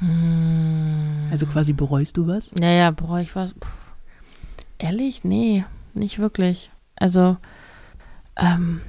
[0.00, 1.28] Mhm.
[1.30, 2.50] Also quasi bereust du was?
[2.58, 3.48] Ja, ja, boah, ich war.
[3.48, 3.68] Puh.
[4.78, 5.24] Ehrlich?
[5.24, 6.70] Nee, nicht wirklich.
[6.96, 7.36] Also,
[8.36, 8.80] ähm,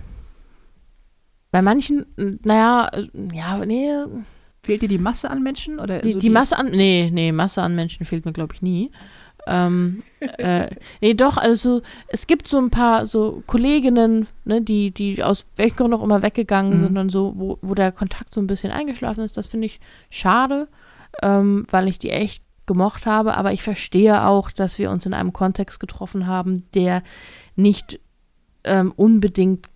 [1.56, 2.06] bei manchen,
[2.44, 3.90] naja, äh, ja, nee,
[4.62, 5.80] Fehlt dir die Masse an Menschen?
[5.80, 8.62] Oder die, so die Masse an, nee, nee, Masse an Menschen fehlt mir, glaube ich,
[8.62, 8.92] nie.
[9.48, 10.68] Ähm, äh,
[11.00, 15.78] nee, doch, also es gibt so ein paar so Kolleginnen, ne, die, die aus welchem
[15.78, 16.84] Grund auch immer weggegangen Mhm.
[16.84, 19.38] sind und so, wo, wo der Kontakt so ein bisschen eingeschlafen ist.
[19.38, 19.80] Das finde ich
[20.10, 20.68] schade,
[21.22, 25.14] ähm, weil ich die echt gemocht habe, aber ich verstehe auch, dass wir uns in
[25.14, 27.02] einem Kontext getroffen haben, der
[27.56, 28.02] nicht
[28.66, 29.70] ähm, unbedingt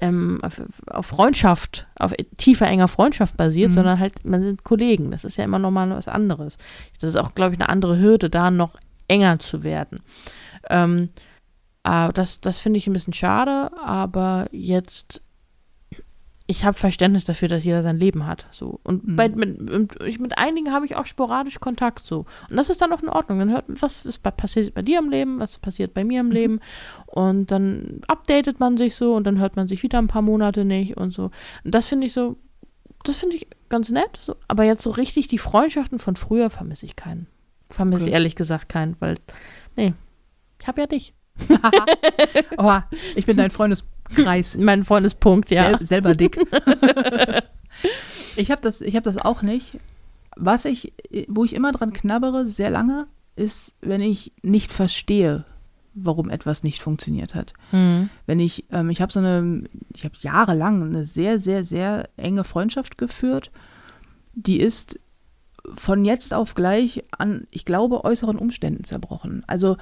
[0.00, 3.74] ähm, auf, auf Freundschaft, auf tiefer, enger Freundschaft basiert, Mhm.
[3.74, 5.10] sondern halt, man sind Kollegen.
[5.10, 6.56] Das ist ja immer nochmal was anderes.
[7.00, 8.76] Das ist auch, glaube ich, eine andere Hürde, da noch
[9.08, 10.00] enger zu werden.
[10.68, 11.10] Ähm,
[11.84, 15.22] äh, das das finde ich ein bisschen schade, aber jetzt,
[16.50, 18.46] ich habe Verständnis dafür, dass jeder sein Leben hat.
[18.50, 18.80] So.
[18.82, 19.16] Und Mhm.
[19.16, 22.26] bei, mit, mit, mit einigen habe ich auch sporadisch Kontakt so.
[22.50, 23.38] Und das ist dann auch in Ordnung.
[23.38, 26.26] Dann hört, was ist bei, passiert bei dir im Leben, was passiert bei mir im
[26.26, 26.32] Mhm.
[26.32, 26.60] Leben.
[27.06, 30.64] Und dann updatet man sich so und dann hört man sich wieder ein paar Monate
[30.64, 31.30] nicht und so.
[31.64, 32.36] Und das finde ich so,
[33.04, 34.18] das finde ich ganz nett.
[34.20, 34.34] So.
[34.48, 37.28] Aber jetzt so richtig die Freundschaften von früher vermisse ich keinen.
[37.70, 38.10] Vermisse Okay.
[38.10, 39.14] ich ehrlich gesagt keinen, weil,
[39.76, 39.94] nee,
[40.60, 41.14] ich habe ja dich.
[42.58, 42.78] Oh,
[43.14, 43.50] ich bin dein
[44.10, 44.56] Freundeskreis.
[44.60, 45.76] Mein Freundespunkt, ja.
[45.78, 46.38] Sel selber dick.
[48.36, 49.78] ich habe das, ich hab das auch nicht.
[50.36, 50.92] Was ich,
[51.28, 53.06] wo ich immer dran knabbere, sehr lange,
[53.36, 55.44] ist, wenn ich nicht verstehe,
[55.94, 57.52] warum etwas nicht funktioniert hat.
[57.72, 58.10] Mhm.
[58.26, 62.44] Wenn ich, ähm, ich habe so eine, ich habe jahrelang eine sehr, sehr, sehr enge
[62.44, 63.50] Freundschaft geführt
[64.34, 65.00] die ist
[65.74, 69.44] von jetzt auf gleich an, ich glaube, äußeren Umständen zerbrochen.
[69.46, 69.76] Also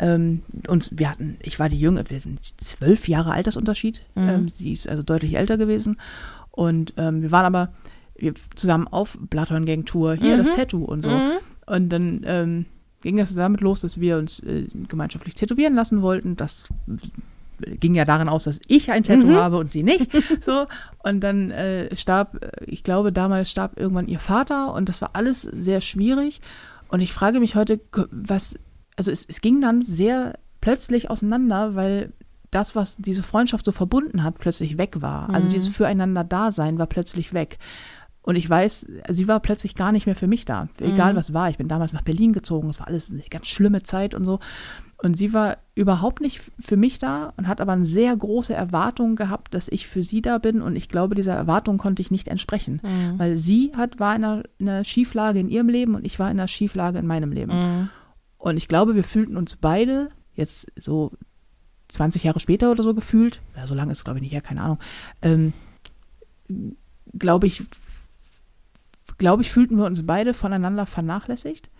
[0.00, 4.02] ähm, uns, wir hatten, ich war die Jüngere, wir sind zwölf Jahre Altersunterschied.
[4.14, 4.28] Mhm.
[4.28, 5.98] Ähm, sie ist also deutlich älter gewesen.
[6.50, 7.72] Und ähm, wir waren aber
[8.16, 10.38] wir zusammen auf Bloodhorn Gang Tour, hier Mhm.
[10.38, 11.10] das Tattoo und so.
[11.10, 11.32] Mhm.
[11.66, 12.64] Und dann ähm,
[13.00, 16.34] ging es damit los, dass wir uns äh, gemeinschaftlich tätowieren lassen wollten.
[16.36, 16.64] Das
[17.80, 19.36] ging ja darin aus, dass ich ein Tattoo Mhm.
[19.36, 20.10] habe und sie nicht.
[20.40, 20.64] So.
[21.04, 25.10] Und dann äh, starb, äh, ich glaube, damals starb irgendwann ihr Vater und das war
[25.14, 26.40] alles sehr schwierig.
[26.88, 27.80] Und ich frage mich heute,
[28.10, 28.58] was,
[28.98, 32.12] also es, es ging dann sehr plötzlich auseinander, weil
[32.50, 35.30] das, was diese Freundschaft so verbunden hat, plötzlich weg war.
[35.30, 35.52] Also Mhm.
[35.52, 37.58] dieses Füreinander-Dasein war plötzlich weg.
[38.22, 40.68] Und ich weiß, sie war plötzlich gar nicht mehr für mich da.
[40.80, 41.16] Egal Mhm.
[41.16, 41.48] was war.
[41.48, 42.68] Ich bin damals nach Berlin gezogen.
[42.68, 44.38] Es war alles eine ganz schlimme Zeit und so.
[45.00, 49.14] Und sie war überhaupt nicht für mich da und hat aber eine sehr große Erwartung
[49.14, 50.60] gehabt, dass ich für sie da bin.
[50.60, 52.80] Und ich glaube, dieser Erwartung konnte ich nicht entsprechen.
[52.82, 53.18] Mhm.
[53.18, 56.30] Weil sie hat, war in einer, in einer Schieflage in ihrem Leben und ich war
[56.30, 57.90] in einer Schieflage in meinem Leben.
[58.40, 58.44] Mhm.
[58.46, 61.12] Und ich glaube, wir fühlten uns beide jetzt so
[61.88, 64.40] 20 Jahre später oder so gefühlt, ja, so lange ist es glaube ich nicht her,
[64.42, 64.78] keine Ahnung,
[65.22, 65.52] ähm,
[67.18, 67.62] glaube ich,
[69.18, 71.70] glaube ich, fühlten wir uns beide voneinander vernachlässigt.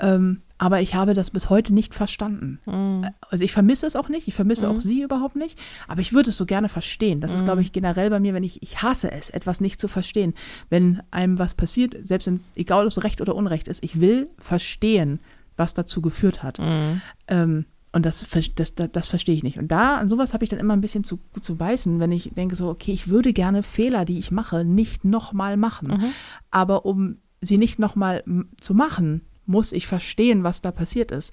[0.00, 2.58] Ähm, aber ich habe das bis heute nicht verstanden.
[2.66, 3.08] Mhm.
[3.30, 4.76] Also ich vermisse es auch nicht, ich vermisse Mhm.
[4.76, 5.58] auch sie überhaupt nicht,
[5.88, 7.20] aber ich würde es so gerne verstehen.
[7.20, 7.44] Das ist, Mhm.
[7.46, 10.34] glaube ich, generell bei mir, wenn ich, ich hasse es, etwas nicht zu verstehen.
[10.68, 14.00] Wenn einem was passiert, selbst wenn es, egal ob es Recht oder Unrecht ist, ich
[14.00, 15.20] will verstehen,
[15.56, 16.58] was dazu geführt hat.
[16.58, 17.00] Mhm.
[17.28, 18.26] Ähm, und das,
[18.56, 19.56] das, das, das verstehe ich nicht.
[19.56, 22.32] Und da, an sowas habe ich dann immer ein bisschen zu, zu beißen, wenn ich
[22.34, 25.88] denke so, okay, ich würde gerne Fehler, die ich mache, nicht nochmal machen.
[25.88, 26.04] Mhm.
[26.50, 28.24] Aber um sie nicht nochmal
[28.58, 31.32] zu machen, muss ich verstehen, was da passiert ist.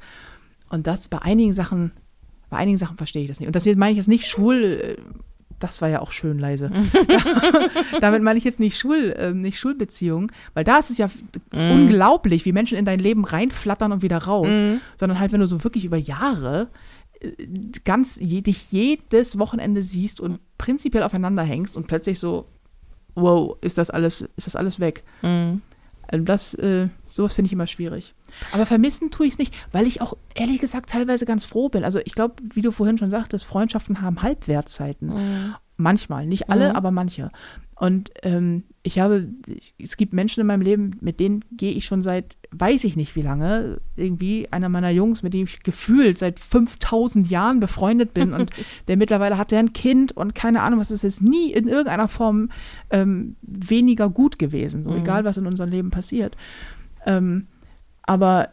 [0.70, 1.94] Und das bei einigen Sachen,
[2.50, 3.48] bei einigen Sachen verstehe ich das nicht.
[3.48, 4.98] Und das meine ich jetzt nicht schwul, äh,
[5.64, 6.70] das war ja auch schön leise.
[8.02, 11.24] Damit meine ich jetzt nicht Schul, äh, nicht Schulbeziehungen, weil da ist es ja f-
[11.54, 14.60] unglaublich, wie Menschen in dein Leben reinflattern und wieder raus.
[14.60, 14.82] Mhm.
[14.96, 16.68] Sondern halt, wenn du so wirklich über Jahre
[17.20, 17.32] äh,
[17.86, 22.46] ganz je, dich jedes Wochenende siehst und prinzipiell aufeinander hängst und plötzlich so,
[23.16, 25.04] wow, ist das alles, ist das alles weg.
[25.22, 25.62] Mhm.
[26.12, 28.14] Also das, äh, sowas finde ich immer schwierig.
[28.52, 31.84] Aber vermissen tue ich es nicht, weil ich auch ehrlich gesagt teilweise ganz froh bin.
[31.84, 35.08] Also ich glaube, wie du vorhin schon sagtest, Freundschaften haben Halbwertzeiten.
[35.10, 35.56] Mhm.
[35.82, 36.76] Manchmal, nicht alle, Mhm.
[36.76, 37.32] aber manche.
[37.76, 39.28] Und ähm, ich habe,
[39.80, 43.16] es gibt Menschen in meinem Leben, mit denen gehe ich schon seit, weiß ich nicht
[43.16, 48.34] wie lange, irgendwie einer meiner Jungs, mit dem ich gefühlt seit 5000 Jahren befreundet bin
[48.34, 48.52] und
[48.88, 52.08] der mittlerweile hat der ein Kind und keine Ahnung, was ist ist nie in irgendeiner
[52.08, 52.50] Form
[52.92, 54.98] ähm, weniger gut gewesen, so Mhm.
[54.98, 56.38] egal was in unserem Leben passiert.
[57.08, 57.48] Ähm,
[58.04, 58.50] aber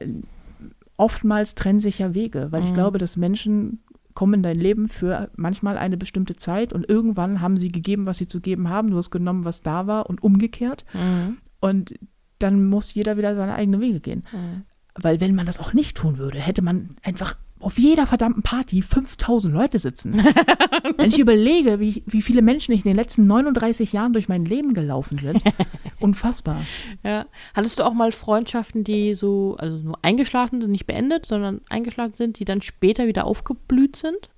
[0.97, 2.74] oftmals trennen sich ja Wege, weil ich Mhm.
[2.74, 3.81] glaube, dass Menschen
[4.19, 8.19] kommen in dein Leben für manchmal eine bestimmte Zeit und irgendwann haben sie gegeben, was
[8.19, 11.39] sie zu geben haben, du hast genommen, was da war und umgekehrt Mhm.
[11.61, 11.95] und
[12.41, 14.25] dann muss jeder wieder seine eigenen Wege gehen.
[14.33, 14.62] Mhm.
[15.01, 18.82] Weil wenn man das auch nicht tun würde, hätte man einfach auf jeder verdammten Party
[18.82, 20.14] 5000 Leute sitzen.
[20.96, 24.44] wenn ich überlege, wie, wie viele Menschen ich in den letzten 39 Jahren durch mein
[24.44, 25.42] Leben gelaufen sind,
[26.00, 26.62] unfassbar.
[27.02, 27.26] Ja.
[27.54, 32.14] Hattest du auch mal Freundschaften, die so, also nur eingeschlafen sind, nicht beendet, sondern eingeschlafen
[32.14, 34.30] sind, die dann später wieder aufgeblüht sind?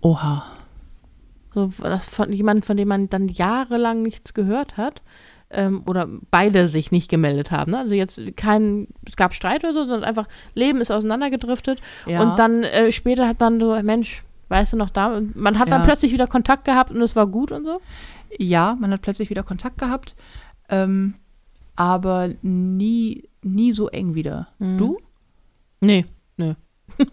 [0.00, 0.44] Oha.
[1.54, 5.02] So, das von jemandem, von dem man dann jahrelang nichts gehört hat.
[5.50, 7.72] Ähm, oder beide sich nicht gemeldet haben.
[7.72, 7.78] Ne?
[7.78, 11.80] Also jetzt kein, es gab Streit oder so, sondern einfach Leben ist auseinandergedriftet.
[12.06, 12.20] Ja.
[12.22, 15.16] Und dann äh, später hat man so, Mensch, weißt du noch da?
[15.16, 15.86] Und man hat dann Ja.
[15.86, 17.80] plötzlich wieder Kontakt gehabt und es war gut und so.
[18.38, 20.14] Ja, man hat plötzlich wieder Kontakt gehabt,
[20.68, 21.14] ähm,
[21.76, 24.48] aber nie, nie so eng wieder.
[24.58, 24.76] Mhm.
[24.78, 24.98] Du?
[25.80, 26.04] Nee,
[26.36, 26.56] nee.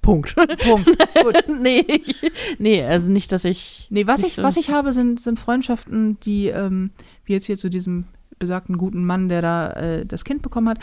[0.00, 0.34] Punkt.
[0.36, 0.86] Punkt.
[1.22, 1.44] Gut.
[1.60, 3.88] nee, ich, nee, also nicht, dass ich.
[3.90, 6.90] Nee, was ich, was ich habe, sind, sind Freundschaften, die, ähm,
[7.28, 8.04] wie jetzt hier zu diesem
[8.38, 10.78] besagten guten Mann, der da äh, das Kind bekommen hat,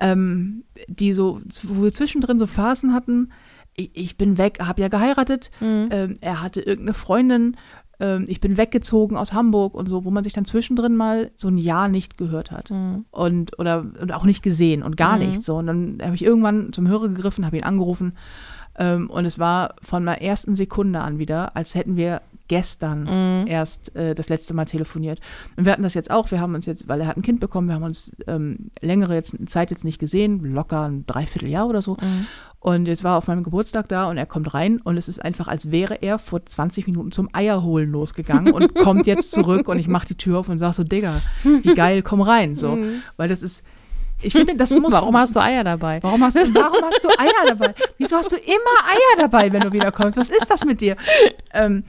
[0.00, 3.30] ähm, die so, wo wir zwischendrin so Phasen hatten,
[3.76, 5.88] ich, ich bin weg, habe ja geheiratet, Mhm.
[5.90, 7.56] ähm, er hatte irgendeine Freundin,
[8.00, 11.48] ähm, ich bin weggezogen aus Hamburg und so, wo man sich dann zwischendrin mal so
[11.48, 12.70] ein Jahr nicht gehört hat.
[12.70, 13.04] Mhm.
[13.10, 15.26] und oder und auch nicht gesehen und gar Mhm.
[15.26, 18.14] nichts so und dann habe ich irgendwann zum Hörer gegriffen, habe ihn angerufen
[18.78, 23.46] ähm, und es war von der ersten Sekunde an wieder, als hätten wir gestern Mhm.
[23.46, 25.18] erst äh, das letzte Mal telefoniert
[25.56, 27.40] und wir hatten das jetzt auch, wir haben uns jetzt, weil er hat ein Kind
[27.40, 31.80] bekommen, wir haben uns ähm, längere jetzt, Zeit jetzt nicht gesehen, locker ein Dreivierteljahr oder
[31.80, 32.26] so Mhm.
[32.60, 35.24] und jetzt war er auf meinem Geburtstag da und er kommt rein und es ist
[35.24, 39.78] einfach, als wäre er vor 20 Minuten zum Eierholen losgegangen und kommt jetzt zurück und
[39.78, 41.22] ich mache die Tür auf und sage so, Digga,
[41.62, 42.56] wie geil, komm rein.
[42.56, 42.76] So.
[42.76, 43.00] Mhm.
[43.16, 43.64] Weil das ist,
[44.24, 44.92] ich finde, das muss.
[44.92, 46.02] Warum hast du Eier dabei?
[46.02, 47.74] warum hast, du, warum hast du Eier dabei?
[47.98, 48.54] Wieso hast du immer
[48.88, 50.16] Eier dabei, wenn du wiederkommst?
[50.16, 50.96] Was ist das mit dir?
[51.52, 51.84] Ähm,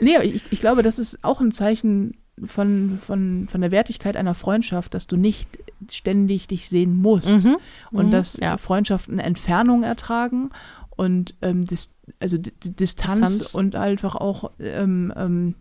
[0.00, 4.34] nee, ich, ich glaube, das ist auch ein Zeichen von, von, von der Wertigkeit einer
[4.34, 5.48] Freundschaft, dass du nicht
[5.90, 7.56] ständig dich sehen musst Mhm.
[7.92, 8.56] und Mhm, dass ja.
[8.56, 10.50] Freundschaften Entfernung ertragen
[10.96, 13.54] und ähm, dis, also D Distanz, Distanz.
[13.54, 15.54] und einfach auch ähm, ähm,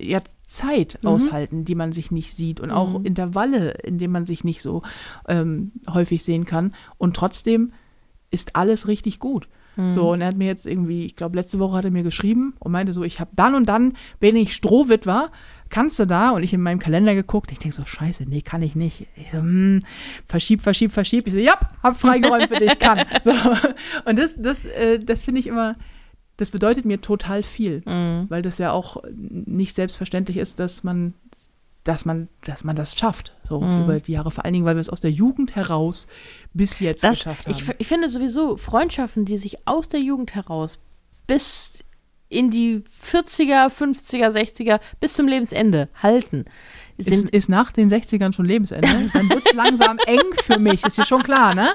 [0.00, 1.08] ja, Zeit Mhm.
[1.08, 3.04] aushalten, die man sich nicht sieht und auch Mhm.
[3.06, 4.82] Intervalle, in denen man sich nicht so
[5.28, 6.74] ähm, häufig sehen kann.
[6.98, 7.72] Und trotzdem
[8.30, 9.48] ist alles richtig gut.
[9.76, 9.92] Mhm.
[9.92, 12.54] So, und er hat mir jetzt irgendwie, ich glaube, letzte Woche hat er mir geschrieben
[12.58, 15.30] und meinte so, ich habe dann und dann bin ich Strohwitwer,
[15.68, 16.30] kannst du da?
[16.30, 19.06] Und ich in meinem Kalender geguckt, ich denke so, scheiße, nee, kann ich nicht.
[19.16, 19.80] Ich so, hm,
[20.26, 21.26] verschieb, verschieb, verschieb.
[21.26, 23.04] Ich so, ja, hab freigeräumt für dich, kann.
[23.22, 23.32] So,
[24.04, 25.76] und das, das, äh, das finde ich immer,
[26.38, 28.26] das bedeutet mir total viel, Mhm.
[28.30, 31.12] weil das ja auch nicht selbstverständlich ist, dass man
[31.84, 33.84] dass man, dass man das schafft, so Mhm.
[33.84, 36.06] über die Jahre, vor allen Dingen, weil wir es aus der Jugend heraus
[36.52, 37.52] bis jetzt Das, geschafft haben.
[37.56, 40.78] ich, ich finde sowieso Freundschaften, die sich aus der Jugend heraus
[41.26, 41.70] bis
[42.28, 46.44] in die 40er, 50er, 60er, bis zum Lebensende halten,
[46.98, 48.86] ist, ist nach den 60ern schon Lebensende.
[49.14, 51.70] Dann wird es langsam eng für mich, ist dir schon klar, ne?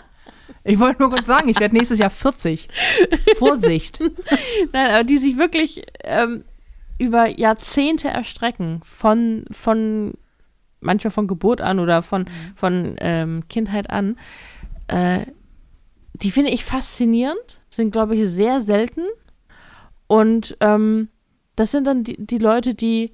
[0.63, 2.67] Ich wollte nur kurz sagen, ich werde nächstes Jahr 40.
[3.37, 3.99] Vorsicht.
[4.71, 6.43] Nein, aber die sich wirklich ähm,
[6.99, 10.13] über Jahrzehnte erstrecken, von, von
[10.81, 12.25] manchmal von Geburt an oder von,
[12.55, 14.17] von ähm, Kindheit an,
[14.87, 15.25] äh,
[16.13, 19.01] die finde ich faszinierend, sind, glaube ich, sehr selten.
[20.07, 21.09] Und ähm,
[21.55, 23.13] das sind dann die, die Leute, die,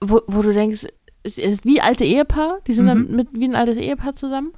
[0.00, 0.86] wo, wo du denkst,
[1.22, 3.16] es ist wie alte Ehepaar, die sind dann Mhm.
[3.16, 4.52] mit wie ein altes Ehepaar zusammen,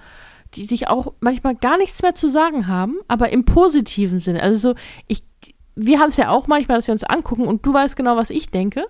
[0.54, 4.42] die sich auch manchmal gar nichts mehr zu sagen haben, aber im positiven Sinne.
[4.42, 4.74] Also so,
[5.06, 5.24] ich,
[5.74, 8.30] wir haben es ja auch manchmal, dass wir uns angucken und du weißt genau, was
[8.30, 8.86] ich denke.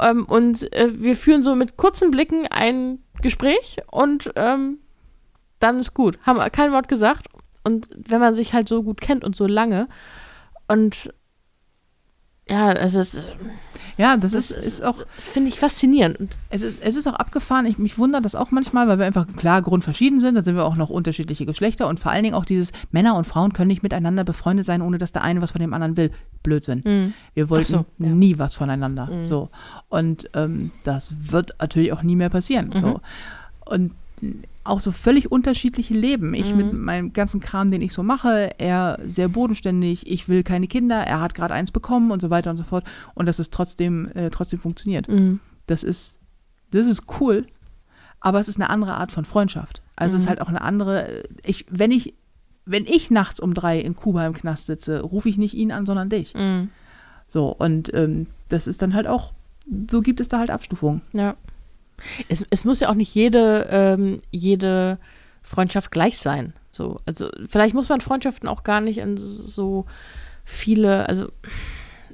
[0.00, 4.78] Ähm, und äh, wir führen so mit kurzen Blicken ein Gespräch und ähm,
[5.58, 6.18] dann ist gut.
[6.26, 7.28] Haben kein Wort gesagt.
[7.64, 9.88] Und wenn man sich halt so gut kennt und so lange
[10.68, 11.12] und
[12.48, 13.04] ja, also
[13.96, 16.36] Ja, das, Das ist, ist- ist auch, das finde ich faszinierend.
[16.50, 17.66] Es ist, es ist auch abgefahren.
[17.66, 20.34] Ich, mich wundert das auch manchmal, weil wir einfach klar grundverschieden sind.
[20.36, 23.24] Da sind wir auch noch unterschiedliche Geschlechter und vor allen Dingen auch dieses Männer und
[23.26, 26.10] Frauen können nicht miteinander befreundet sein, ohne dass der eine was von dem anderen will.
[26.42, 26.82] Blödsinn.
[26.84, 27.14] Mhm.
[27.34, 28.08] Wir wollten so, ja.
[28.08, 29.06] nie was voneinander.
[29.06, 29.24] Mhm.
[29.24, 29.48] So.
[29.88, 32.70] Und ähm, das wird natürlich auch nie mehr passieren.
[32.74, 32.78] Mhm.
[32.78, 33.00] So.
[33.66, 33.92] Und
[34.64, 36.32] auch so völlig unterschiedliche Leben.
[36.34, 36.56] Ich Mhm.
[36.56, 40.96] mit meinem ganzen Kram, den ich so mache, er sehr bodenständig, ich will keine Kinder,
[40.96, 42.84] er hat gerade eins bekommen und so weiter und so fort.
[43.14, 45.08] Und dass es trotzdem, äh, trotzdem funktioniert.
[45.08, 45.40] Mhm.
[45.66, 46.18] Das ist,
[46.70, 47.46] das ist cool,
[48.20, 49.82] aber es ist eine andere Art von Freundschaft.
[49.96, 50.30] Also es ist Mhm.
[50.30, 52.14] halt auch eine andere, ich, wenn ich,
[52.64, 55.84] wenn ich nachts um drei in Kuba im Knast sitze, rufe ich nicht ihn an,
[55.84, 56.32] sondern dich.
[56.34, 56.70] Mhm.
[57.28, 59.32] So, und ähm, das ist dann halt auch,
[59.90, 61.02] so gibt es da halt Abstufungen.
[61.12, 61.34] Ja.
[62.28, 64.98] Es, es muss ja auch nicht jede, ähm, jede
[65.42, 66.54] Freundschaft gleich sein.
[66.70, 69.86] So, also vielleicht muss man Freundschaften auch gar nicht an so
[70.44, 71.28] viele, also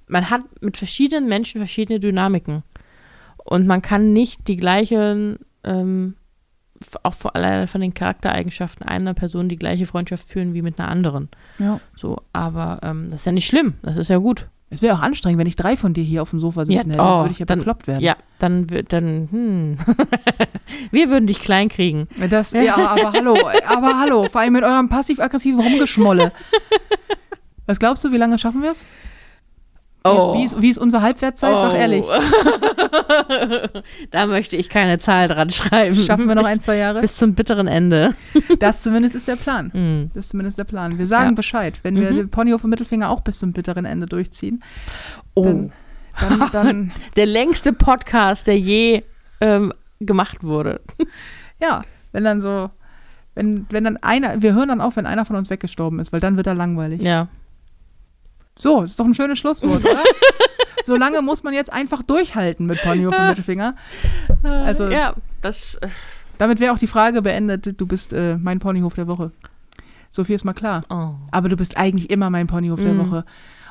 [0.06, 2.62] man hat mit verschiedenen Menschen verschiedene Dynamiken.
[3.44, 6.16] Und man kann nicht die gleichen, ähm,
[7.02, 10.88] auch vor alleine von den Charaktereigenschaften einer Person die gleiche Freundschaft führen wie mit einer
[10.88, 11.28] anderen.
[11.58, 11.80] Ja.
[11.96, 14.48] So, aber ähm, das ist ja nicht schlimm, das ist ja gut.
[14.72, 16.94] Es wäre auch anstrengend, wenn ich drei von dir hier auf dem Sofa sitzen Ja,
[16.94, 18.02] hätte, oh, würde ich ja dann- bekloppt werden.
[18.02, 19.76] Ja, dann wird dann, hm.
[20.92, 22.06] Wir würden dich klein kriegen.
[22.30, 26.32] Das, ja, aber hallo, aber hallo, vor allem mit eurem passiv-aggressiven Rumgeschmolle.
[27.66, 28.84] Was glaubst du, wie lange schaffen wir es?
[30.02, 31.60] Wie, ist, wie, ist, wie ist unsere Halbwertszeit?
[31.60, 31.76] Sag Oh.
[31.76, 32.06] ehrlich.
[34.10, 35.96] da möchte ich keine Zahl dran schreiben.
[35.96, 37.00] Schaffen wir noch bis, ein, zwei Jahre?
[37.00, 38.14] bis zum bitteren Ende.
[38.58, 39.72] Das zumindest ist der Plan.
[39.72, 40.10] Hm.
[40.14, 40.98] Das ist zumindest der Plan.
[40.98, 41.34] Wir sagen Ja.
[41.34, 41.78] Bescheid.
[41.82, 42.16] Wenn wir Mhm.
[42.16, 44.62] den Ponyhof und Mittelfinger auch bis zum bitteren Ende durchziehen,
[45.34, 45.72] Oh, Dann-
[46.20, 49.02] dann, dann der längste Podcast, der je
[49.40, 50.80] ähm, gemacht wurde.
[51.60, 51.82] ja,
[52.12, 52.70] wenn dann so,
[53.34, 56.20] wenn, wenn dann einer, wir hören dann auf, wenn einer von uns weggestorben ist, weil
[56.20, 57.00] dann wird er langweilig.
[57.02, 57.28] Ja.
[58.60, 60.02] So, das ist doch ein schönes Schlusswort, oder?
[60.84, 63.74] so lange muss man jetzt einfach durchhalten mit Ponyhof und Mittelfinger.
[64.42, 65.76] Also- ja, das.
[65.76, 65.88] äh,
[66.38, 69.30] Damit wäre auch die Frage beendet, du bist äh, mein Ponyhof der Woche.
[70.10, 70.84] So viel ist mal klar.
[70.90, 71.10] Oh.
[71.30, 72.98] Aber du bist eigentlich immer mein Ponyhof der Mhm.
[73.10, 73.24] Woche.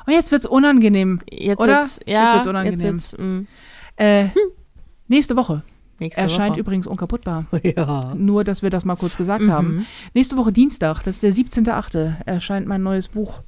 [0.06, 1.20] Und jetzt wird's unangenehm.
[1.30, 1.80] Jetzt Oder?
[1.80, 2.80] wird's, ja, Jetzt wird's unangenehm.
[2.96, 3.46] Jetzt wird's, mm,
[3.96, 4.28] Äh,
[5.08, 5.62] nächste Woche
[5.98, 6.60] nächste erscheint Woche.
[6.60, 7.44] übrigens unkaputtbar.
[7.62, 8.14] Ja.
[8.16, 9.74] Nur, dass wir das mal kurz gesagt haben.
[9.78, 9.86] Mhm.
[10.14, 13.40] Nächste Woche Dienstag, das ist der 17.8., erscheint mein neues Buch.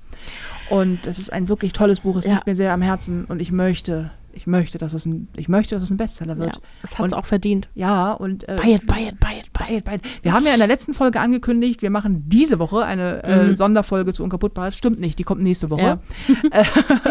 [0.70, 2.16] Und das ist ein wirklich tolles Buch.
[2.16, 2.34] Es Ja.
[2.34, 5.74] liegt mir sehr am Herzen und ich möchte, ich möchte, dass es ein, ich möchte,
[5.74, 6.60] dass es ein Bestseller Ja, wird.
[6.80, 7.68] das hat's Und- auch verdient.
[7.74, 10.00] Ja, und äh, Buy it, buy it, buy it, buy Beid, beid.
[10.22, 13.54] Wir haben ja in der letzten Folge angekündigt, wir machen diese Woche eine äh, Mhm.
[13.54, 14.72] Sonderfolge zu Unkaputtbar.
[14.72, 15.82] Stimmt nicht, die kommt nächste Woche.
[15.82, 15.98] Ja.
[16.50, 16.64] Äh,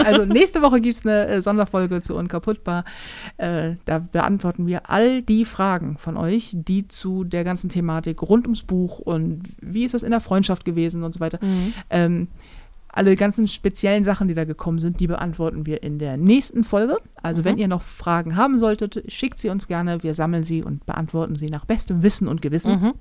[0.03, 2.83] also nächste Woche gibt es eine äh, Sonderfolge zu Unkaputtbar.
[3.37, 8.45] Äh, da beantworten wir all die Fragen von euch, die zu der ganzen Thematik rund
[8.45, 11.39] ums Buch und wie ist das in der Freundschaft gewesen und so weiter.
[11.41, 11.73] Mhm.
[11.89, 12.27] Ähm,
[12.93, 16.97] alle ganzen speziellen Sachen, die da gekommen sind, die beantworten wir in der nächsten Folge.
[17.21, 20.03] Also wenn ihr noch Fragen haben solltet, schickt sie uns gerne.
[20.03, 22.81] Wir sammeln sie und beantworten sie nach bestem Wissen und Gewissen.
[22.81, 22.93] Mhm.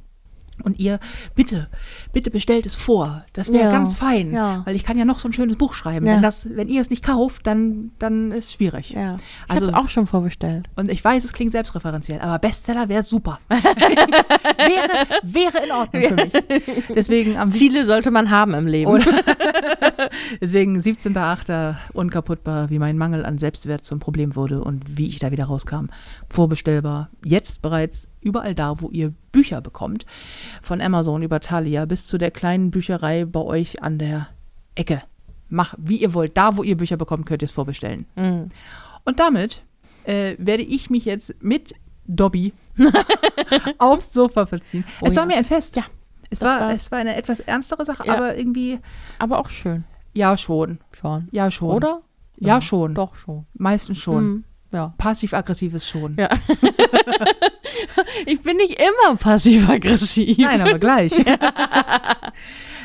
[0.63, 0.99] Und ihr,
[1.35, 1.69] bitte,
[2.13, 3.25] bitte bestellt es vor.
[3.33, 4.33] Das wäre Ja, ganz fein.
[4.33, 4.63] ja.
[4.65, 6.07] Weil ich kann ja noch so ein schönes Buch schreiben.
[6.07, 6.15] Ja.
[6.15, 8.91] Wenn, das, wenn ihr es nicht kauft, dann, dann ist es schwierig.
[8.91, 9.17] Ja.
[9.17, 10.69] Ich Also- habe es auch schon vorbestellt.
[10.77, 13.39] Und ich weiß, es klingt selbstreferenziell, aber Bestseller wäre super.
[13.49, 16.33] wäre, wäre in Ordnung für mich.
[16.95, 18.91] Deswegen am Ziele sollte man haben im Leben.
[18.91, 19.05] Oder-
[20.41, 21.77] Deswegen 17.8.
[21.93, 25.87] unkaputtbar, wie mein Mangel an Selbstwert zum Problem wurde und wie ich da wieder rauskam.
[26.29, 30.07] Vorbestellbar, jetzt bereits überall da, wo ihr Bücher bekommt.
[30.63, 34.29] Von Amazon über Thalia bis zu der kleinen Bücherei bei euch an der
[34.75, 35.03] Ecke.
[35.49, 36.37] Mach, wie ihr wollt.
[36.37, 38.07] Da, wo ihr Bücher bekommt, könnt ihr es vorbestellen.
[38.17, 38.51] Mhm.
[39.05, 39.63] Und damit
[40.05, 41.75] äh, werde ich mich jetzt mit
[42.07, 42.53] Dobby
[43.79, 44.85] aufs Sofa verziehen.
[45.01, 45.27] Oh es war ja.
[45.29, 45.77] mir ein Fest.
[45.77, 45.85] Ja,
[46.31, 48.15] Es war, war- es war eine etwas ernstere Sache, Ja.
[48.15, 48.79] aber irgendwie,
[49.19, 49.85] Aber auch schön.
[50.13, 50.79] ja, schon.
[50.93, 51.29] Schon.
[51.33, 51.71] Ja, schon.
[51.71, 52.01] Oder?
[52.39, 52.95] Ja, schon.
[52.95, 53.47] Doch schon.
[53.55, 54.25] Meistens schon.
[54.25, 54.45] Mhm.
[54.73, 54.95] Ja.
[54.99, 56.17] Passiv-aggressives schon.
[56.19, 56.29] Ja.
[58.27, 60.39] ich bin nicht immer passiv-aggressiv.
[60.39, 61.13] Nein, aber gleich.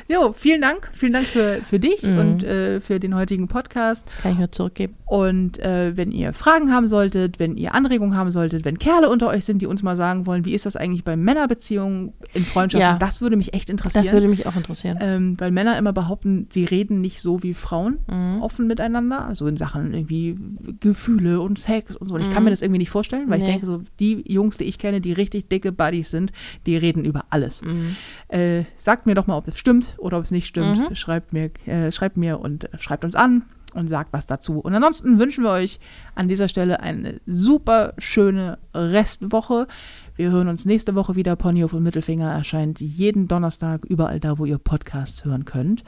[0.08, 0.90] jo, vielen Dank.
[0.94, 2.18] Vielen Dank für, für dich Mhm.
[2.20, 4.18] und äh, für den heutigen Podcast.
[4.22, 4.96] Kann ich nur zurückgeben.
[5.06, 9.28] Und äh, wenn ihr Fragen haben solltet, wenn ihr Anregungen haben solltet, wenn Kerle unter
[9.28, 12.82] euch sind, die uns mal sagen wollen, wie ist das eigentlich bei Männerbeziehungen in Freundschaften,
[12.94, 12.98] Ja.
[12.98, 14.04] das würde mich echt interessieren.
[14.04, 14.98] Das würde mich auch interessieren.
[15.02, 18.42] ähm, weil Männer immer behaupten, sie reden nicht so wie Frauen Mhm.
[18.42, 20.38] offen miteinander, also in Sachen irgendwie
[20.80, 22.16] Gefühle und Sex und so.
[22.16, 23.48] Und ich kann mir das irgendwie nicht vorstellen, weil ich Mhm.
[23.48, 23.52] Nee.
[23.54, 26.32] denke, so die Jungs, die ich kenne, die richtig dicke Buddies sind,
[26.66, 27.62] die reden über alles.
[27.64, 27.96] Mhm.
[28.30, 30.90] Äh, sagt mir doch mal, ob das stimmt oder ob es nicht stimmt.
[30.90, 30.96] Mhm.
[30.96, 33.44] Schreibt mir, äh, schreibt mir und äh, schreibt uns an
[33.74, 34.60] und sagt was dazu.
[34.60, 35.80] Und ansonsten wünschen wir euch
[36.16, 39.68] an dieser Stelle eine super schöne Restwoche.
[40.16, 41.36] Wir hören uns nächste Woche wieder.
[41.36, 45.84] Ponyhof und Mittelfinger erscheint jeden Donnerstag überall da, wo ihr Podcasts hören könnt.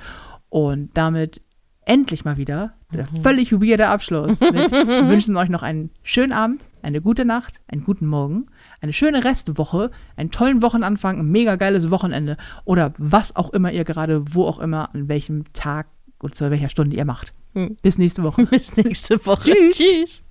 [0.50, 1.42] Und damit
[1.88, 4.42] endlich mal wieder der völlig weirde Abschluss.
[4.42, 8.48] Wir wünschen euch noch einen schönen Abend, eine gute Nacht, einen guten Morgen,
[8.82, 13.84] eine schöne Restwoche, einen tollen Wochenanfang, ein mega geiles Wochenende oder was auch immer ihr
[13.84, 15.88] gerade, wo auch immer, an welchem Tag
[16.20, 17.34] und zu welcher Stunde ihr macht.
[17.54, 17.78] Hm.
[17.82, 18.46] Bis nächste Woche.
[18.50, 19.52] Bis nächste Woche.
[19.52, 19.78] Tschüss.
[19.78, 20.22] Tschüss.